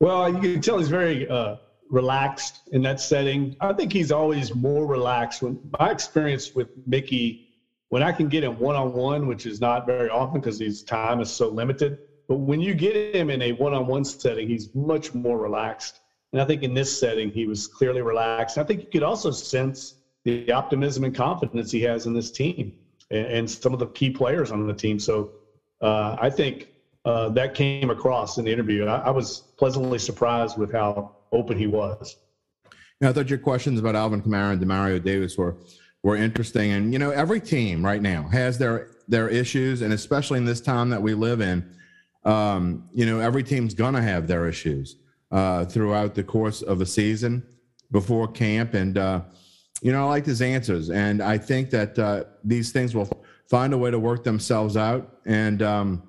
[0.00, 1.56] Well, you can tell he's very uh,
[1.88, 3.56] relaxed in that setting.
[3.60, 5.42] I think he's always more relaxed.
[5.42, 7.45] When my experience with Mickey,
[7.88, 10.82] when I can get him one on one, which is not very often because his
[10.82, 14.48] time is so limited, but when you get him in a one on one setting,
[14.48, 16.00] he's much more relaxed.
[16.32, 18.58] And I think in this setting, he was clearly relaxed.
[18.58, 19.94] I think you could also sense
[20.24, 22.72] the optimism and confidence he has in this team
[23.10, 24.98] and, and some of the key players on the team.
[24.98, 25.30] So
[25.80, 26.68] uh, I think
[27.04, 28.84] uh, that came across in the interview.
[28.86, 32.16] I, I was pleasantly surprised with how open he was.
[33.00, 35.54] Yeah, I thought your questions about Alvin Kamara and Demario Davis were
[36.06, 36.70] were interesting.
[36.70, 40.60] And you know, every team right now has their their issues, and especially in this
[40.60, 41.68] time that we live in,
[42.24, 44.98] um, you know, every team's gonna have their issues
[45.32, 47.44] uh, throughout the course of a season
[47.90, 48.74] before camp.
[48.74, 49.22] And uh,
[49.82, 53.10] you know, I like his answers, and I think that uh, these things will
[53.50, 55.18] find a way to work themselves out.
[55.26, 56.04] And um,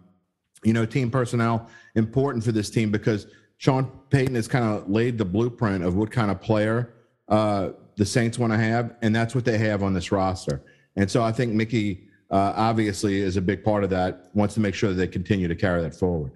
[0.63, 3.25] you know, team personnel important for this team because
[3.57, 6.93] Sean Payton has kind of laid the blueprint of what kind of player
[7.29, 10.63] uh, the Saints want to have, and that's what they have on this roster.
[10.95, 14.29] And so I think Mickey uh, obviously is a big part of that.
[14.33, 16.31] Wants to make sure that they continue to carry that forward.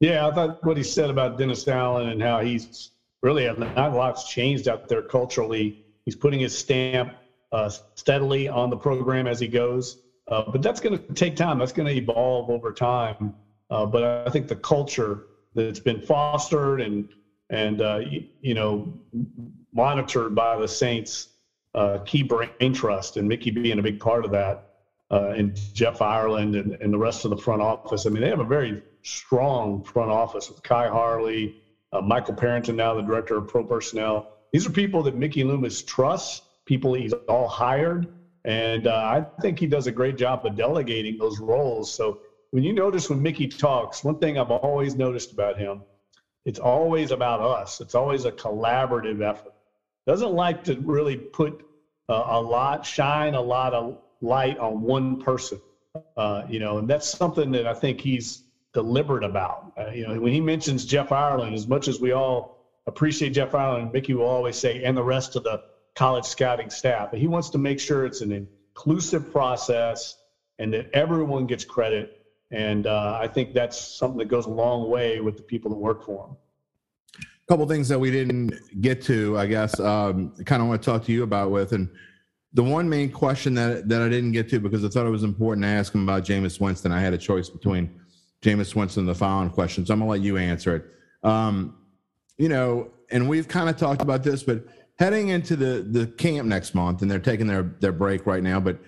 [0.00, 2.90] Yeah, I thought what he said about Dennis Allen and how he's
[3.22, 5.84] really not a lot's changed out there culturally.
[6.04, 7.14] He's putting his stamp
[7.52, 11.58] uh, steadily on the program as he goes, uh, but that's going to take time.
[11.58, 13.34] That's going to evolve over time.
[13.70, 17.08] Uh, but I think the culture that's been fostered and
[17.50, 18.92] and uh, you, you, know
[19.72, 21.28] monitored by the Saints
[21.74, 24.70] uh, key brain trust and Mickey being a big part of that,
[25.10, 28.06] uh, and Jeff Ireland and, and the rest of the front office.
[28.06, 31.56] I mean, they have a very strong front office with Khai Harley,
[31.92, 34.32] uh, Michael Parenton, now the director of pro personnel.
[34.52, 38.08] These are people that Mickey Loomis trusts, people he's all hired.
[38.44, 41.92] And uh, I think he does a great job of delegating those roles.
[41.92, 45.82] So when you notice when Mickey talks, one thing I've always noticed about him,
[46.46, 47.80] it's always about us.
[47.80, 49.52] It's always a collaborative effort.
[50.06, 51.66] Doesn't like to really put
[52.08, 55.60] uh, a lot, shine a lot of light on one person.
[56.16, 59.72] Uh, you know, and that's something that I think he's deliberate about.
[59.76, 63.54] Uh, you know, when he mentions Jeff Ireland, as much as we all appreciate Jeff
[63.54, 65.62] Ireland, Mickey will always say, and the rest of the
[65.96, 67.10] college scouting staff.
[67.10, 70.16] But he wants to make sure it's an inclusive process
[70.58, 72.25] and that everyone gets credit.
[72.56, 75.76] And uh, I think that's something that goes a long way with the people that
[75.76, 76.36] work for them.
[77.22, 80.90] A couple things that we didn't get to, I guess, um, kind of want to
[80.90, 81.90] talk to you about with, and
[82.54, 85.22] the one main question that that I didn't get to because I thought it was
[85.22, 86.92] important to ask him about Jameis Winston.
[86.92, 88.00] I had a choice between
[88.40, 89.90] Jameis Winston the following questions.
[89.90, 90.86] I'm gonna let you answer it.
[91.28, 91.76] Um,
[92.38, 94.64] you know, and we've kind of talked about this, but
[94.98, 98.60] heading into the the camp next month, and they're taking their their break right now,
[98.60, 98.78] but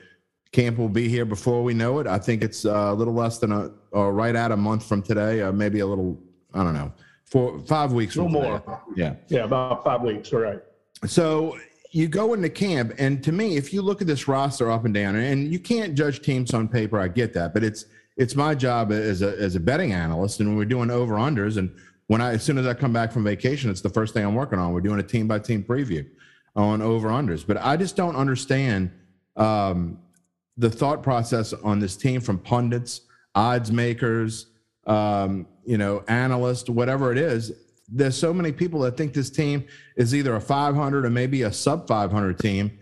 [0.53, 2.07] camp will be here before we know it.
[2.07, 5.03] I think it's uh, a little less than a or right at a month from
[5.03, 6.19] today, uh, maybe a little.
[6.55, 6.93] I don't know,
[7.27, 8.17] for five weeks.
[8.17, 8.83] No more.
[8.97, 9.17] Yeah.
[9.29, 10.33] Yeah, about five weeks.
[10.33, 10.61] All right.
[11.07, 11.59] So
[11.91, 14.95] you go into camp, and to me, if you look at this roster up and
[14.95, 17.85] down, and you can't judge teams on paper, I get that, but it's
[18.17, 21.59] it's my job as a as a betting analyst, and we're doing over unders.
[21.59, 21.75] And
[22.07, 24.35] when I as soon as I come back from vacation, it's the first thing I'm
[24.35, 24.73] working on.
[24.73, 26.07] We're doing a team by team preview
[26.57, 27.47] on over unders.
[27.47, 28.91] But I just don't understand
[29.37, 29.99] um,
[30.59, 33.03] the thought process on this team from pundits,
[33.35, 34.47] odds makers,
[34.87, 37.53] um, you know, analysts, whatever it is.
[37.89, 39.65] There's so many people that think this team
[39.97, 42.79] is either a 500 or maybe a sub 500 team.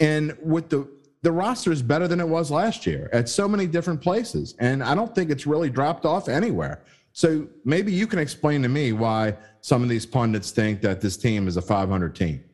[0.00, 0.88] And with the
[1.22, 4.54] the roster is better than it was last year at so many different places.
[4.60, 6.84] And I don't think it's really dropped off anywhere.
[7.12, 11.16] So maybe you can explain to me why some of these pundits think that this
[11.16, 12.44] team is a 500 team.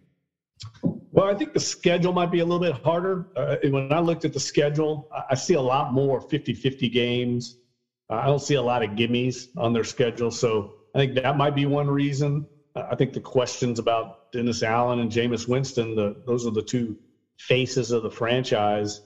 [1.15, 3.29] Well, I think the schedule might be a little bit harder.
[3.37, 7.57] Uh, when I looked at the schedule, I see a lot more 50 50 games.
[8.11, 10.33] I don't see a lot of gimmies on their schedule.
[10.33, 12.49] So I think that might be one reason.
[12.75, 16.97] I think the questions about Dennis Allen and Jameis Winston, the, those are the two
[17.39, 19.01] faces of the franchise,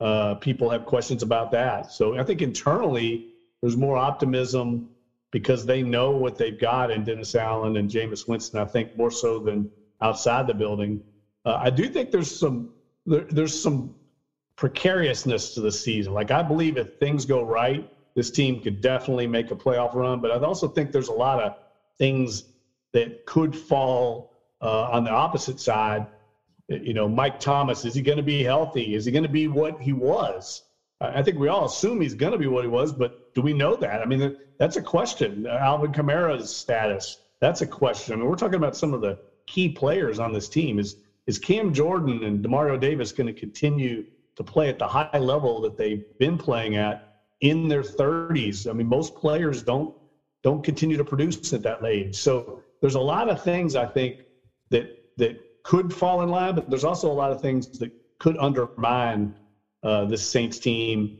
[0.00, 1.92] uh, people have questions about that.
[1.92, 4.88] So I think internally there's more optimism
[5.30, 8.58] because they know what they've got in Dennis Allen and Jameis Winston.
[8.60, 9.68] I think more so than
[10.00, 11.02] outside the building.
[11.44, 12.70] Uh, I do think there's some
[13.06, 13.94] there, there's some
[14.56, 16.12] precariousness to the season.
[16.12, 20.20] Like I believe if things go right, this team could definitely make a playoff run.
[20.20, 21.52] But I also think there's a lot of
[21.98, 22.44] things
[22.92, 26.06] that could fall uh, on the opposite side
[26.70, 28.94] you know, Mike Thomas, is he going to be healthy?
[28.94, 30.62] Is he going to be what he was?
[31.00, 33.52] I think we all assume he's going to be what he was, but do we
[33.52, 34.00] know that?
[34.00, 35.46] I mean, that's a question.
[35.46, 38.12] Alvin Kamara's status, that's a question.
[38.12, 40.78] I mean, we're talking about some of the key players on this team.
[40.78, 44.04] Is is Cam Jordan and Demario Davis going to continue
[44.36, 47.08] to play at the high level that they've been playing at
[47.40, 48.68] in their 30s?
[48.68, 49.94] I mean, most players don't
[50.42, 52.16] don't continue to produce at that age.
[52.16, 54.24] So there's a lot of things I think
[54.70, 54.86] that
[55.18, 59.34] that could fall in line, but there's also a lot of things that could undermine
[59.82, 61.18] uh, this Saints team.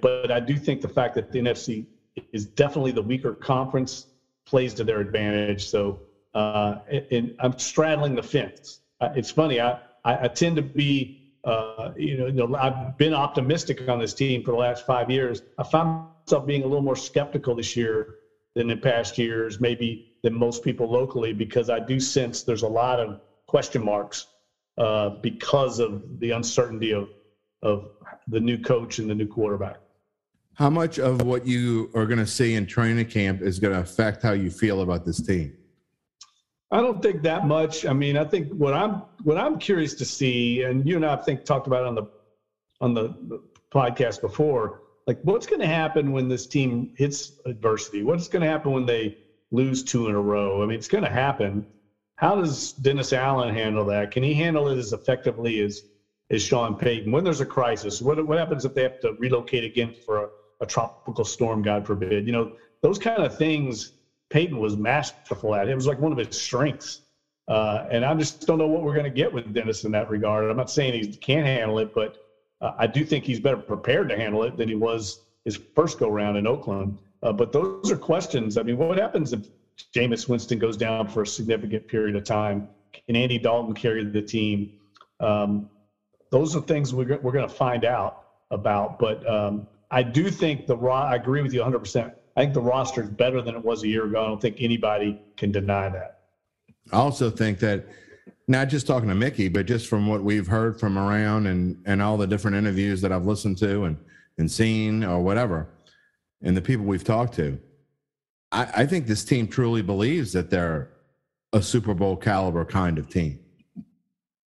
[0.00, 1.84] But I do think the fact that the NFC
[2.32, 4.06] is definitely the weaker conference
[4.46, 5.66] plays to their advantage.
[5.66, 6.00] So
[6.34, 6.76] uh,
[7.10, 8.80] and I'm straddling the fence.
[9.14, 9.60] It's funny.
[9.60, 13.98] I, I, I tend to be, uh, you, know, you know, I've been optimistic on
[13.98, 15.42] this team for the last five years.
[15.58, 18.16] I found myself being a little more skeptical this year
[18.54, 22.68] than in past years, maybe than most people locally, because I do sense there's a
[22.68, 24.26] lot of question marks
[24.78, 27.08] uh, because of the uncertainty of
[27.62, 27.90] of
[28.28, 29.76] the new coach and the new quarterback.
[30.54, 33.80] How much of what you are going to see in training camp is going to
[33.80, 35.56] affect how you feel about this team?
[36.72, 37.84] I don't think that much.
[37.86, 41.16] I mean, I think what I'm what I'm curious to see, and you and I,
[41.16, 42.04] think talked about on the
[42.80, 43.40] on the
[43.72, 48.02] podcast before, like what's going to happen when this team hits adversity?
[48.02, 49.14] What's going to happen when they
[49.50, 50.62] lose two in a row?
[50.62, 51.64] I mean, it's going to happen.
[52.16, 54.10] How does Dennis Allen handle that?
[54.10, 55.82] Can he handle it as effectively as
[56.32, 57.12] is Sean Payton.
[57.12, 60.26] When there's a crisis, what, what happens if they have to relocate again for a,
[60.62, 62.26] a tropical storm, God forbid?
[62.26, 63.92] You know, those kind of things
[64.32, 65.68] Payton was masterful at.
[65.68, 67.00] It was like one of his strengths.
[67.48, 70.08] Uh, and I just don't know what we're going to get with Dennis in that
[70.08, 70.48] regard.
[70.48, 72.16] I'm not saying he can't handle it, but
[72.62, 75.98] uh, I do think he's better prepared to handle it than he was his first
[75.98, 76.98] go round in Oakland.
[77.22, 78.56] Uh, but those are questions.
[78.56, 79.48] I mean, what happens if
[79.94, 82.68] Jameis Winston goes down for a significant period of time?
[83.06, 84.72] Can Andy Dalton carry the team?
[85.20, 85.68] Um,
[86.30, 88.98] those are things we're, we're going to find out about.
[88.98, 92.12] But um, I do think the raw, I agree with you 100%.
[92.36, 94.22] I think the roster is better than it was a year ago.
[94.22, 96.20] I don't think anybody can deny that.
[96.92, 97.86] I also think that
[98.48, 102.00] not just talking to Mickey, but just from what we've heard from around and, and
[102.00, 103.96] all the different interviews that I've listened to and,
[104.38, 105.68] and seen or whatever,
[106.42, 107.58] and the people we've talked to,
[108.50, 110.90] I, I think this team truly believes that they're
[111.52, 113.38] a Super Bowl caliber kind of team.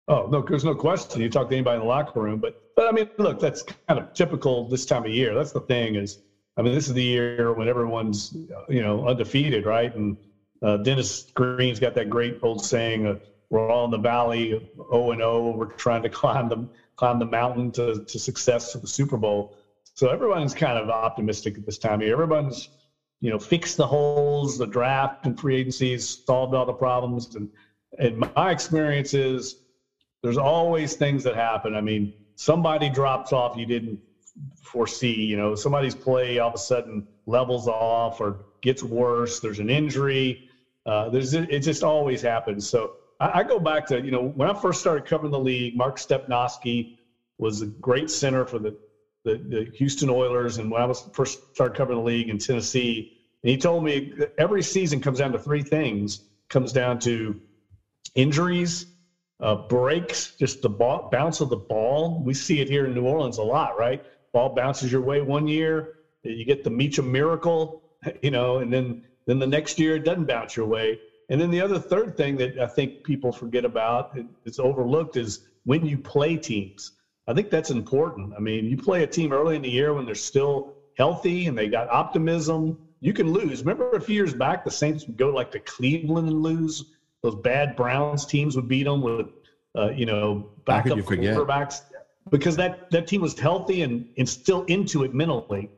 [0.08, 1.22] Oh no, there's no question.
[1.22, 3.98] You talk to anybody in the locker room, but but I mean, look, that's kind
[3.98, 5.34] of typical this time of year.
[5.34, 6.18] That's the thing is,
[6.56, 8.32] I mean, this is the year when everyone's
[8.68, 9.94] you know undefeated, right?
[9.94, 10.16] And
[10.62, 13.16] uh, Dennis Green's got that great old saying, uh,
[13.50, 15.50] "We're all in the valley, O and O.
[15.50, 19.52] We're trying to climb the climb the mountain to to success to the Super Bowl."
[19.94, 22.12] So everyone's kind of optimistic at this time of year.
[22.12, 22.68] Everyone's
[23.20, 27.48] you know fixed the holes, the draft and free agencies, solved all the problems, and
[27.98, 29.56] and my experience is
[30.22, 31.74] there's always things that happen.
[31.74, 33.98] I mean, somebody drops off you didn't
[34.64, 35.12] foresee.
[35.12, 39.40] You know, somebody's play all of a sudden levels off or gets worse.
[39.40, 40.48] There's an injury.
[40.86, 42.68] Uh, there's it just always happens.
[42.68, 45.76] So I, I, go back to you know when I first started covering the league,
[45.76, 46.96] Mark Stepnoski
[47.38, 48.76] was a great center for the,
[49.24, 53.18] the, the Houston Oilers, and when I was first started covering the league in Tennessee,
[53.42, 57.40] and he told me every season comes down to three things: comes down to
[58.14, 58.86] injuries
[59.40, 62.22] uh, breaks, just the ball, bounce of the ball.
[62.24, 64.02] We see it here in New Orleans a lot, right?
[64.34, 67.82] Ball bounces your way one year, you get the Meachem miracle,
[68.22, 70.98] you know, and then then the next year it doesn't bounce your way.
[71.30, 75.46] And then the other third thing that I think people forget about, it's overlooked, is
[75.64, 76.92] when you play teams.
[77.26, 78.34] I think that's important.
[78.36, 81.56] I mean, you play a team early in the year when they're still healthy and
[81.56, 82.76] they got optimism.
[83.00, 83.60] You can lose.
[83.60, 86.84] Remember a few years back, the Saints would go like to Cleveland and lose
[87.22, 89.28] those bad Browns teams would beat them with,
[89.78, 91.80] uh, you know, backup quarterbacks
[92.30, 95.68] because that, that team was healthy and, and still into it mentally.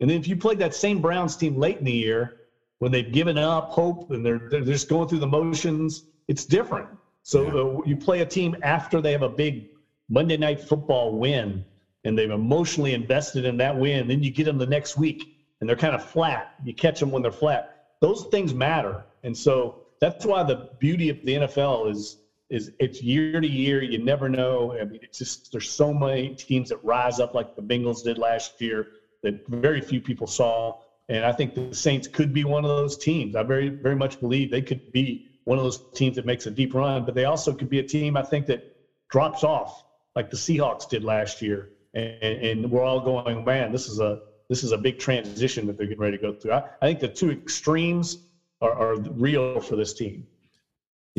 [0.00, 2.36] And then if you played that same Browns team late in the year
[2.78, 6.88] when they've given up hope and they're, they're just going through the motions, it's different.
[7.22, 7.90] So yeah.
[7.90, 9.68] you play a team after they have a big
[10.08, 11.64] Monday night football win
[12.04, 14.08] and they've emotionally invested in that win.
[14.08, 16.54] Then you get them the next week and they're kind of flat.
[16.64, 17.88] You catch them when they're flat.
[18.00, 19.04] Those things matter.
[19.22, 22.16] And so that's why the beauty of the NFL is
[22.50, 23.82] is it's year to year.
[23.82, 24.76] You never know.
[24.78, 28.18] I mean, it's just there's so many teams that rise up like the Bengals did
[28.18, 28.88] last year
[29.22, 30.78] that very few people saw.
[31.08, 33.36] And I think the Saints could be one of those teams.
[33.36, 36.50] I very very much believe they could be one of those teams that makes a
[36.50, 38.76] deep run, but they also could be a team I think that
[39.10, 39.84] drops off
[40.14, 41.70] like the Seahawks did last year.
[41.94, 45.78] And, and we're all going, man, this is a this is a big transition that
[45.78, 46.52] they're getting ready to go through.
[46.52, 48.18] I, I think the two extremes
[48.60, 50.26] are, are real for this team.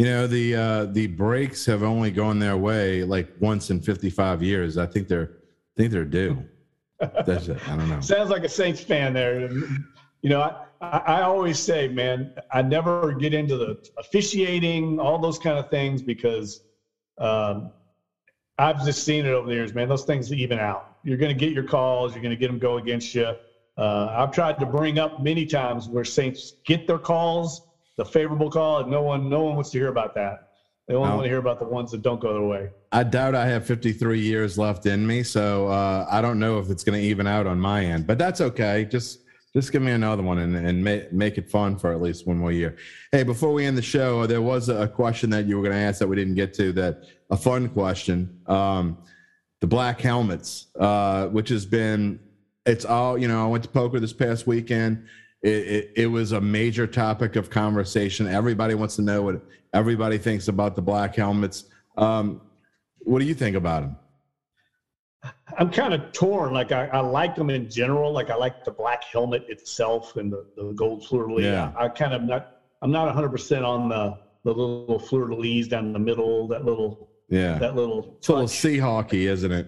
[0.01, 4.41] You know the uh, the breaks have only gone their way like once in 55
[4.41, 4.79] years.
[4.79, 6.43] I think they're I think they're due.
[6.99, 7.59] That's it.
[7.69, 8.01] I don't know.
[8.01, 9.47] Sounds like a Saints fan there.
[10.21, 10.41] You know,
[10.81, 15.69] I, I always say, man, I never get into the officiating, all those kind of
[15.69, 16.63] things because
[17.19, 17.69] um,
[18.57, 19.87] I've just seen it over the years, man.
[19.87, 20.97] Those things even out.
[21.03, 22.15] You're going to get your calls.
[22.15, 23.35] You're going to get them go against you.
[23.77, 27.67] Uh, I've tried to bring up many times where Saints get their calls,
[28.03, 30.49] the favorable call, and no one, no one wants to hear about that.
[30.87, 31.15] They only no.
[31.15, 32.69] want to hear about the ones that don't go their way.
[32.91, 36.71] I doubt I have 53 years left in me, so uh, I don't know if
[36.71, 38.07] it's going to even out on my end.
[38.07, 38.85] But that's okay.
[38.85, 39.19] Just
[39.53, 42.37] just give me another one and, and make, make it fun for at least one
[42.37, 42.77] more year.
[43.11, 45.81] Hey, before we end the show, there was a question that you were going to
[45.81, 46.71] ask that we didn't get to.
[46.71, 48.39] That a fun question.
[48.47, 48.97] Um,
[49.59, 52.19] the black helmets, uh, which has been
[52.65, 53.43] it's all you know.
[53.43, 55.07] I went to poker this past weekend.
[55.43, 58.27] It, it, it, was a major topic of conversation.
[58.27, 59.41] Everybody wants to know what
[59.73, 61.65] everybody thinks about the black helmets.
[61.97, 62.41] Um,
[62.99, 63.95] what do you think about them?
[65.57, 66.53] I'm kind of torn.
[66.53, 68.11] Like I, I, like them in general.
[68.11, 71.45] Like I like the black helmet itself and the, the gold fleur de lis.
[71.45, 71.71] Yeah.
[71.75, 72.57] I, I kind of not.
[72.81, 76.47] I'm not 100 percent on the the little fleur de lis down the middle.
[76.47, 77.09] That little.
[77.29, 77.57] Yeah.
[77.57, 78.15] That little.
[78.17, 79.67] It's a little Seahawky, isn't it?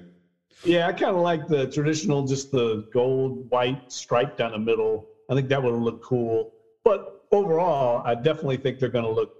[0.63, 5.09] Yeah, I kind of like the traditional, just the gold, white stripe down the middle.
[5.29, 6.51] I think that would look cool.
[6.83, 9.31] But overall, I definitely think they're going to look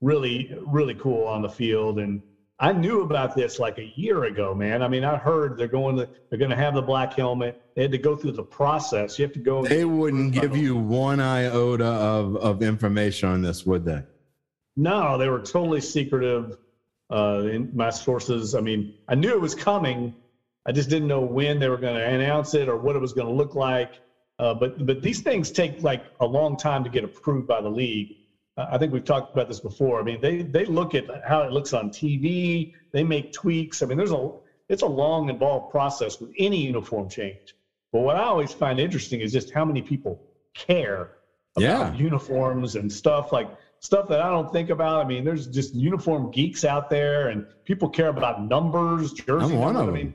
[0.00, 1.98] really, really cool on the field.
[1.98, 2.22] And
[2.58, 4.82] I knew about this like a year ago, man.
[4.82, 7.60] I mean, I heard they're going to they're going to have the black helmet.
[7.74, 9.18] They had to go through the process.
[9.18, 9.64] You have to go.
[9.64, 14.04] They wouldn't give you one iota of of information on this, would they?
[14.76, 16.56] No, they were totally secretive.
[17.10, 20.14] Uh, in my sources, I mean, I knew it was coming.
[20.64, 23.12] I just didn't know when they were going to announce it or what it was
[23.12, 24.00] going to look like.
[24.42, 27.68] Uh, but but these things take like a long time to get approved by the
[27.82, 28.08] league.
[28.56, 30.00] Uh, I think we've talked about this before.
[30.00, 32.70] I mean, they they look at how it looks on TV.
[32.92, 33.82] They make tweaks.
[33.82, 34.30] I mean, there's a
[34.68, 37.46] it's a long involved process with any uniform change.
[37.92, 40.18] But what I always find interesting is just how many people
[40.54, 41.10] care
[41.56, 41.92] about Yeah.
[41.92, 43.48] uniforms and stuff like
[43.80, 44.96] stuff that I don't think about.
[45.00, 49.60] I mean, there's just uniform geeks out there, and people care about numbers, jersey I'm
[49.60, 49.82] one numbers.
[49.82, 50.14] of I mean, them.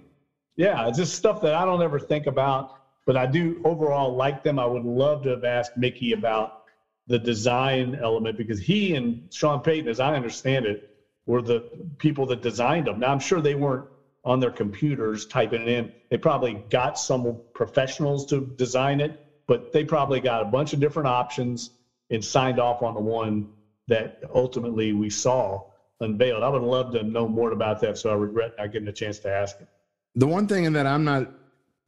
[0.58, 2.72] yeah, it's just stuff that I don't ever think about,
[3.08, 4.60] but I do overall like them.
[4.60, 6.66] I would love to have asked Mickey about
[7.08, 10.94] the design element because he and Sean Payton, as I understand it,
[11.26, 11.62] were the
[12.00, 13.00] people that designed them.
[13.00, 13.86] Now, I'm sure they weren't
[14.26, 15.94] on their computers typing it in.
[16.12, 20.82] They probably got some professionals to design it, but they probably got a bunch of
[20.82, 21.72] different options
[22.10, 23.48] and signed off on the one
[23.88, 25.64] that ultimately we saw
[26.02, 26.44] unveiled.
[26.44, 29.20] I would love to know more about that, so I regret not getting a chance
[29.20, 29.68] to ask him.
[30.16, 31.37] The one thing that I'm not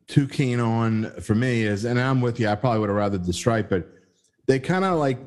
[0.10, 3.18] too keen on for me is, and I'm with you, I probably would have rather
[3.18, 3.88] the stripe, but
[4.48, 5.20] they kind of like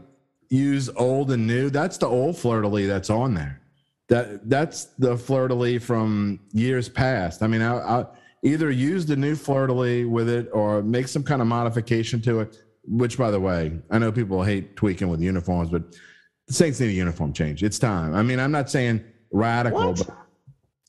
[0.51, 1.71] use old and new.
[1.71, 3.61] That's the old fleur de lis that's on there.
[4.09, 7.43] That that's the fleur de lis from years past.
[7.43, 8.07] I mean, I, I
[8.43, 12.21] either use the new fleur de lis with it or make some kind of modification
[12.23, 12.59] to it.
[12.85, 15.93] Which, by the way, I know people hate tweaking with uniforms, but
[16.49, 17.63] the Saints need a uniform change.
[17.63, 18.13] It's time.
[18.13, 19.99] I mean, I'm not saying radical, What?
[20.09, 20.17] but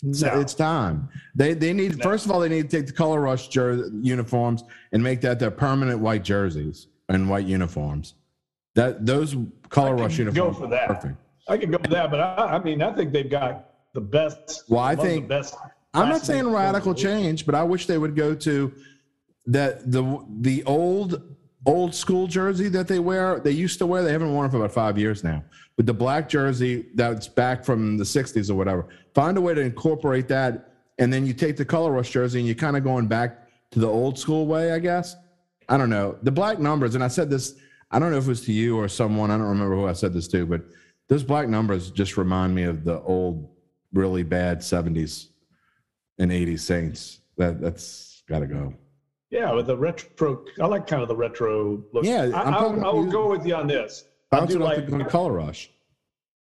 [0.03, 0.39] no.
[0.39, 1.09] It's time.
[1.33, 4.63] They they need first of all they need to take the color rush jer- uniforms
[4.91, 8.15] and make that their permanent white jerseys and white uniforms.
[8.75, 9.35] That those
[9.69, 10.57] color rush uniforms.
[10.57, 10.87] go for that.
[10.87, 11.15] perfect.
[11.47, 14.63] I could go for that, but I, I mean, I think they've got the best.
[14.69, 15.55] Well, I think the best.
[15.93, 18.73] I'm not saying radical change, but I wish they would go to
[19.45, 21.32] that the the old
[21.65, 23.39] old school jersey that they wear.
[23.39, 24.03] They used to wear.
[24.03, 25.43] They haven't worn it for about five years now.
[25.75, 28.87] But the black jersey that's back from the '60s or whatever.
[29.13, 32.47] Find a way to incorporate that, and then you take the color rush jersey and
[32.47, 35.15] you're kind of going back to the old school way, I guess.
[35.69, 37.55] I don't know the black numbers, and I said this.
[37.91, 39.31] I don't know if it was to you or someone.
[39.31, 40.61] I don't remember who I said this to, but
[41.09, 43.49] those black numbers just remind me of the old,
[43.93, 45.27] really bad '70s
[46.19, 47.19] and 80s Saints.
[47.37, 48.73] That that's got to go.
[49.33, 52.05] Yeah, with the retro, I like kind of the retro look.
[52.05, 54.05] Yeah, I, I'm I, I will go with you on this.
[54.31, 54.87] I do it off like.
[54.87, 55.71] the color rush.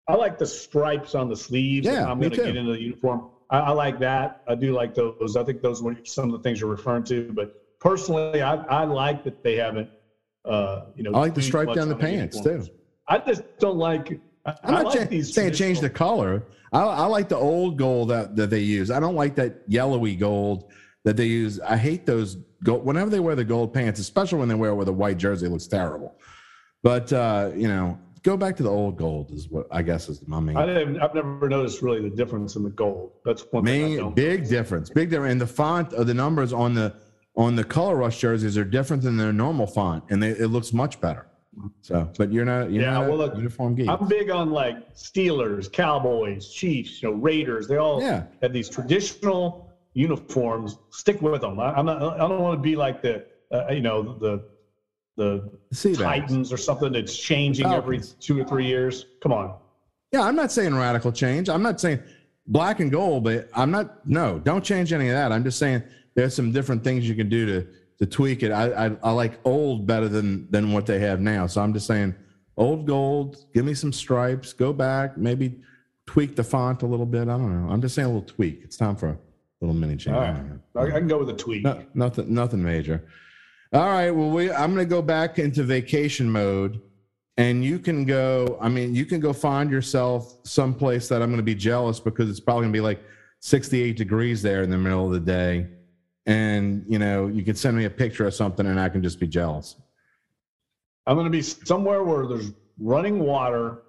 [0.07, 1.85] I like the stripes on the sleeves.
[1.85, 3.29] Yeah, I'm going to get into the uniform.
[3.51, 4.41] I, I like that.
[4.47, 5.37] I do like those.
[5.37, 7.31] I think those were some of the things you're referring to.
[7.31, 9.91] But personally, I, I like that they haven't.
[10.43, 12.65] Uh, you know, I like the stripe down the pants too.
[13.07, 14.19] I just don't like.
[14.47, 16.43] I, I'm I not like cha- these saying change the color.
[16.73, 18.89] I, I like the old gold that, that they use.
[18.89, 20.71] I don't like that yellowy gold
[21.05, 21.59] that they use.
[21.61, 22.85] I hate those gold.
[22.85, 25.45] Whenever they wear the gold pants, especially when they wear it with a white jersey,
[25.47, 26.15] it looks terrible.
[26.83, 30.25] But uh, you know, go back to the old gold is what I guess is
[30.27, 30.57] my main.
[30.57, 33.11] I I've never noticed really the difference in the gold.
[33.25, 35.31] That's one Main big difference, big difference.
[35.33, 36.95] And the font of the numbers on the
[37.35, 40.73] on the color rush jerseys are different than their normal font, and they, it looks
[40.73, 41.25] much better.
[41.81, 43.89] So, but you're not you're Yeah, not well, look, uniform geek.
[43.89, 47.67] I'm big on like Steelers, Cowboys, Chiefs, you know, Raiders.
[47.67, 48.23] They all Yeah.
[48.41, 50.77] have these traditional uniforms.
[50.91, 51.59] Stick with them.
[51.59, 52.01] I, I'm not.
[52.01, 54.43] I don't want to be like the, uh, you know, the
[55.17, 55.51] the?
[55.95, 59.05] Titans or something that's changing every two or three years.
[59.21, 59.55] Come on.
[60.11, 61.49] Yeah, I'm not saying radical change.
[61.49, 62.01] I'm not saying
[62.47, 64.07] black and gold, but I'm not.
[64.07, 65.31] No, don't change any of that.
[65.31, 65.83] I'm just saying
[66.15, 67.67] there's some different things you can do to
[67.99, 68.51] to tweak it.
[68.51, 71.47] I I, I like old better than than what they have now.
[71.47, 72.15] So I'm just saying
[72.57, 73.45] old gold.
[73.53, 74.53] Give me some stripes.
[74.53, 75.17] Go back.
[75.17, 75.61] Maybe
[76.07, 77.23] tweak the font a little bit.
[77.23, 77.71] I don't know.
[77.71, 78.61] I'm just saying a little tweak.
[78.63, 79.17] It's time for a
[79.61, 80.15] little mini change.
[80.15, 80.35] All I right.
[80.35, 80.95] don't I, know.
[80.95, 81.63] I can go with a tweak.
[81.63, 83.03] No, nothing, nothing major.
[83.73, 84.11] All right.
[84.11, 86.81] Well, we I'm going to go back into vacation mode,
[87.37, 88.57] and you can go.
[88.61, 92.29] I mean, you can go find yourself someplace that I'm going to be jealous because
[92.29, 93.01] it's probably going to be like
[93.41, 95.67] 68 degrees there in the middle of the day,
[96.25, 99.19] and you know you can send me a picture of something, and I can just
[99.19, 99.75] be jealous.
[101.05, 103.83] I'm going to be somewhere where there's running water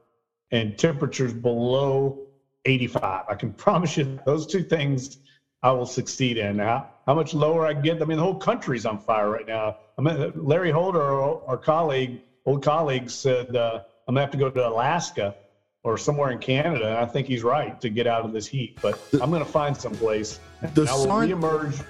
[0.52, 2.26] and temperatures below
[2.64, 3.24] 85.
[3.28, 5.18] I can promise you those two things
[5.62, 6.58] I will succeed in.
[6.58, 8.00] How, how much lower I get?
[8.00, 9.76] I mean, the whole country's on fire right now.
[9.98, 14.30] I mean, Larry Holder, our, our colleague, old colleague, said uh, I'm going to have
[14.30, 15.34] to go to Alaska
[15.82, 16.86] or somewhere in Canada.
[16.88, 18.78] And I think he's right to get out of this heat.
[18.80, 20.40] But I'm going to find some place.
[20.74, 21.84] The I will sun- reemerge.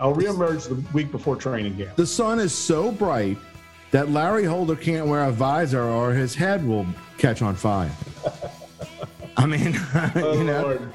[0.00, 1.94] I'll reemerge the week before training camp.
[1.94, 3.38] The sun is so bright
[3.92, 6.84] that Larry Holder can't wear a visor or his head will
[7.16, 7.92] catch on fire.
[9.36, 9.76] I mean,
[10.16, 10.62] Oh, you know.
[10.62, 10.92] Lord.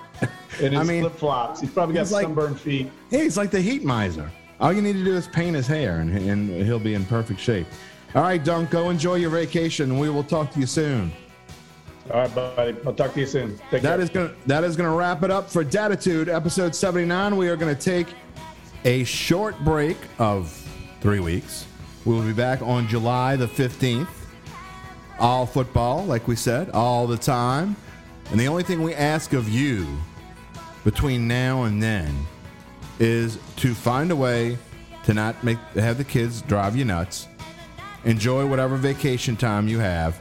[0.59, 1.61] In his I mean, flip flops.
[1.61, 2.91] He's probably got he's like- sunburned feet.
[3.09, 4.31] Hey, he's like the heat miser.
[4.59, 7.39] All you need to do is paint his hair, and, and he'll be in perfect
[7.39, 7.65] shape.
[8.15, 9.97] All right, Dunk, go enjoy your vacation.
[9.99, 11.11] We will talk to you soon.
[12.11, 12.75] All right, buddy.
[12.85, 13.57] I'll talk to you soon.
[13.71, 14.01] Take That care.
[14.01, 17.37] is gonna that is gonna wrap it up for Datitude episode 79.
[17.37, 18.07] We are gonna take
[18.83, 20.49] a short break of
[21.01, 21.65] three weeks.
[22.05, 24.07] We will be back on July the 15th.
[25.19, 27.75] All football, like we said, all the time.
[28.31, 29.85] And the only thing we ask of you
[30.83, 32.13] between now and then
[32.99, 34.57] is to find a way
[35.03, 37.27] to not make have the kids drive you nuts.
[38.05, 40.19] Enjoy whatever vacation time you have.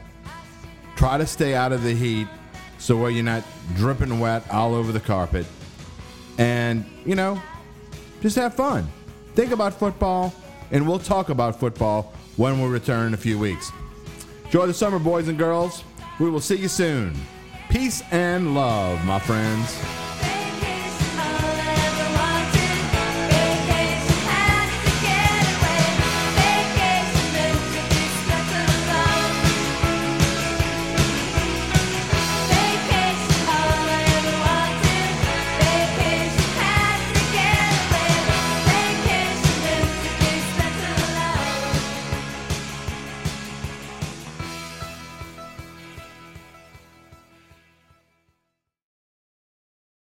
[0.97, 2.27] Try to stay out of the heat
[2.79, 3.45] so where you're not
[3.77, 5.47] dripping wet all over the carpet.
[6.39, 7.41] And, you know,
[8.21, 8.89] just have fun.
[9.35, 10.35] Think about football,
[10.71, 13.71] and we'll talk about football when we return in a few weeks.
[14.47, 15.85] Enjoy the summer, boys and girls.
[16.19, 17.15] We will see you soon.
[17.69, 20.08] Peace and love, my friends.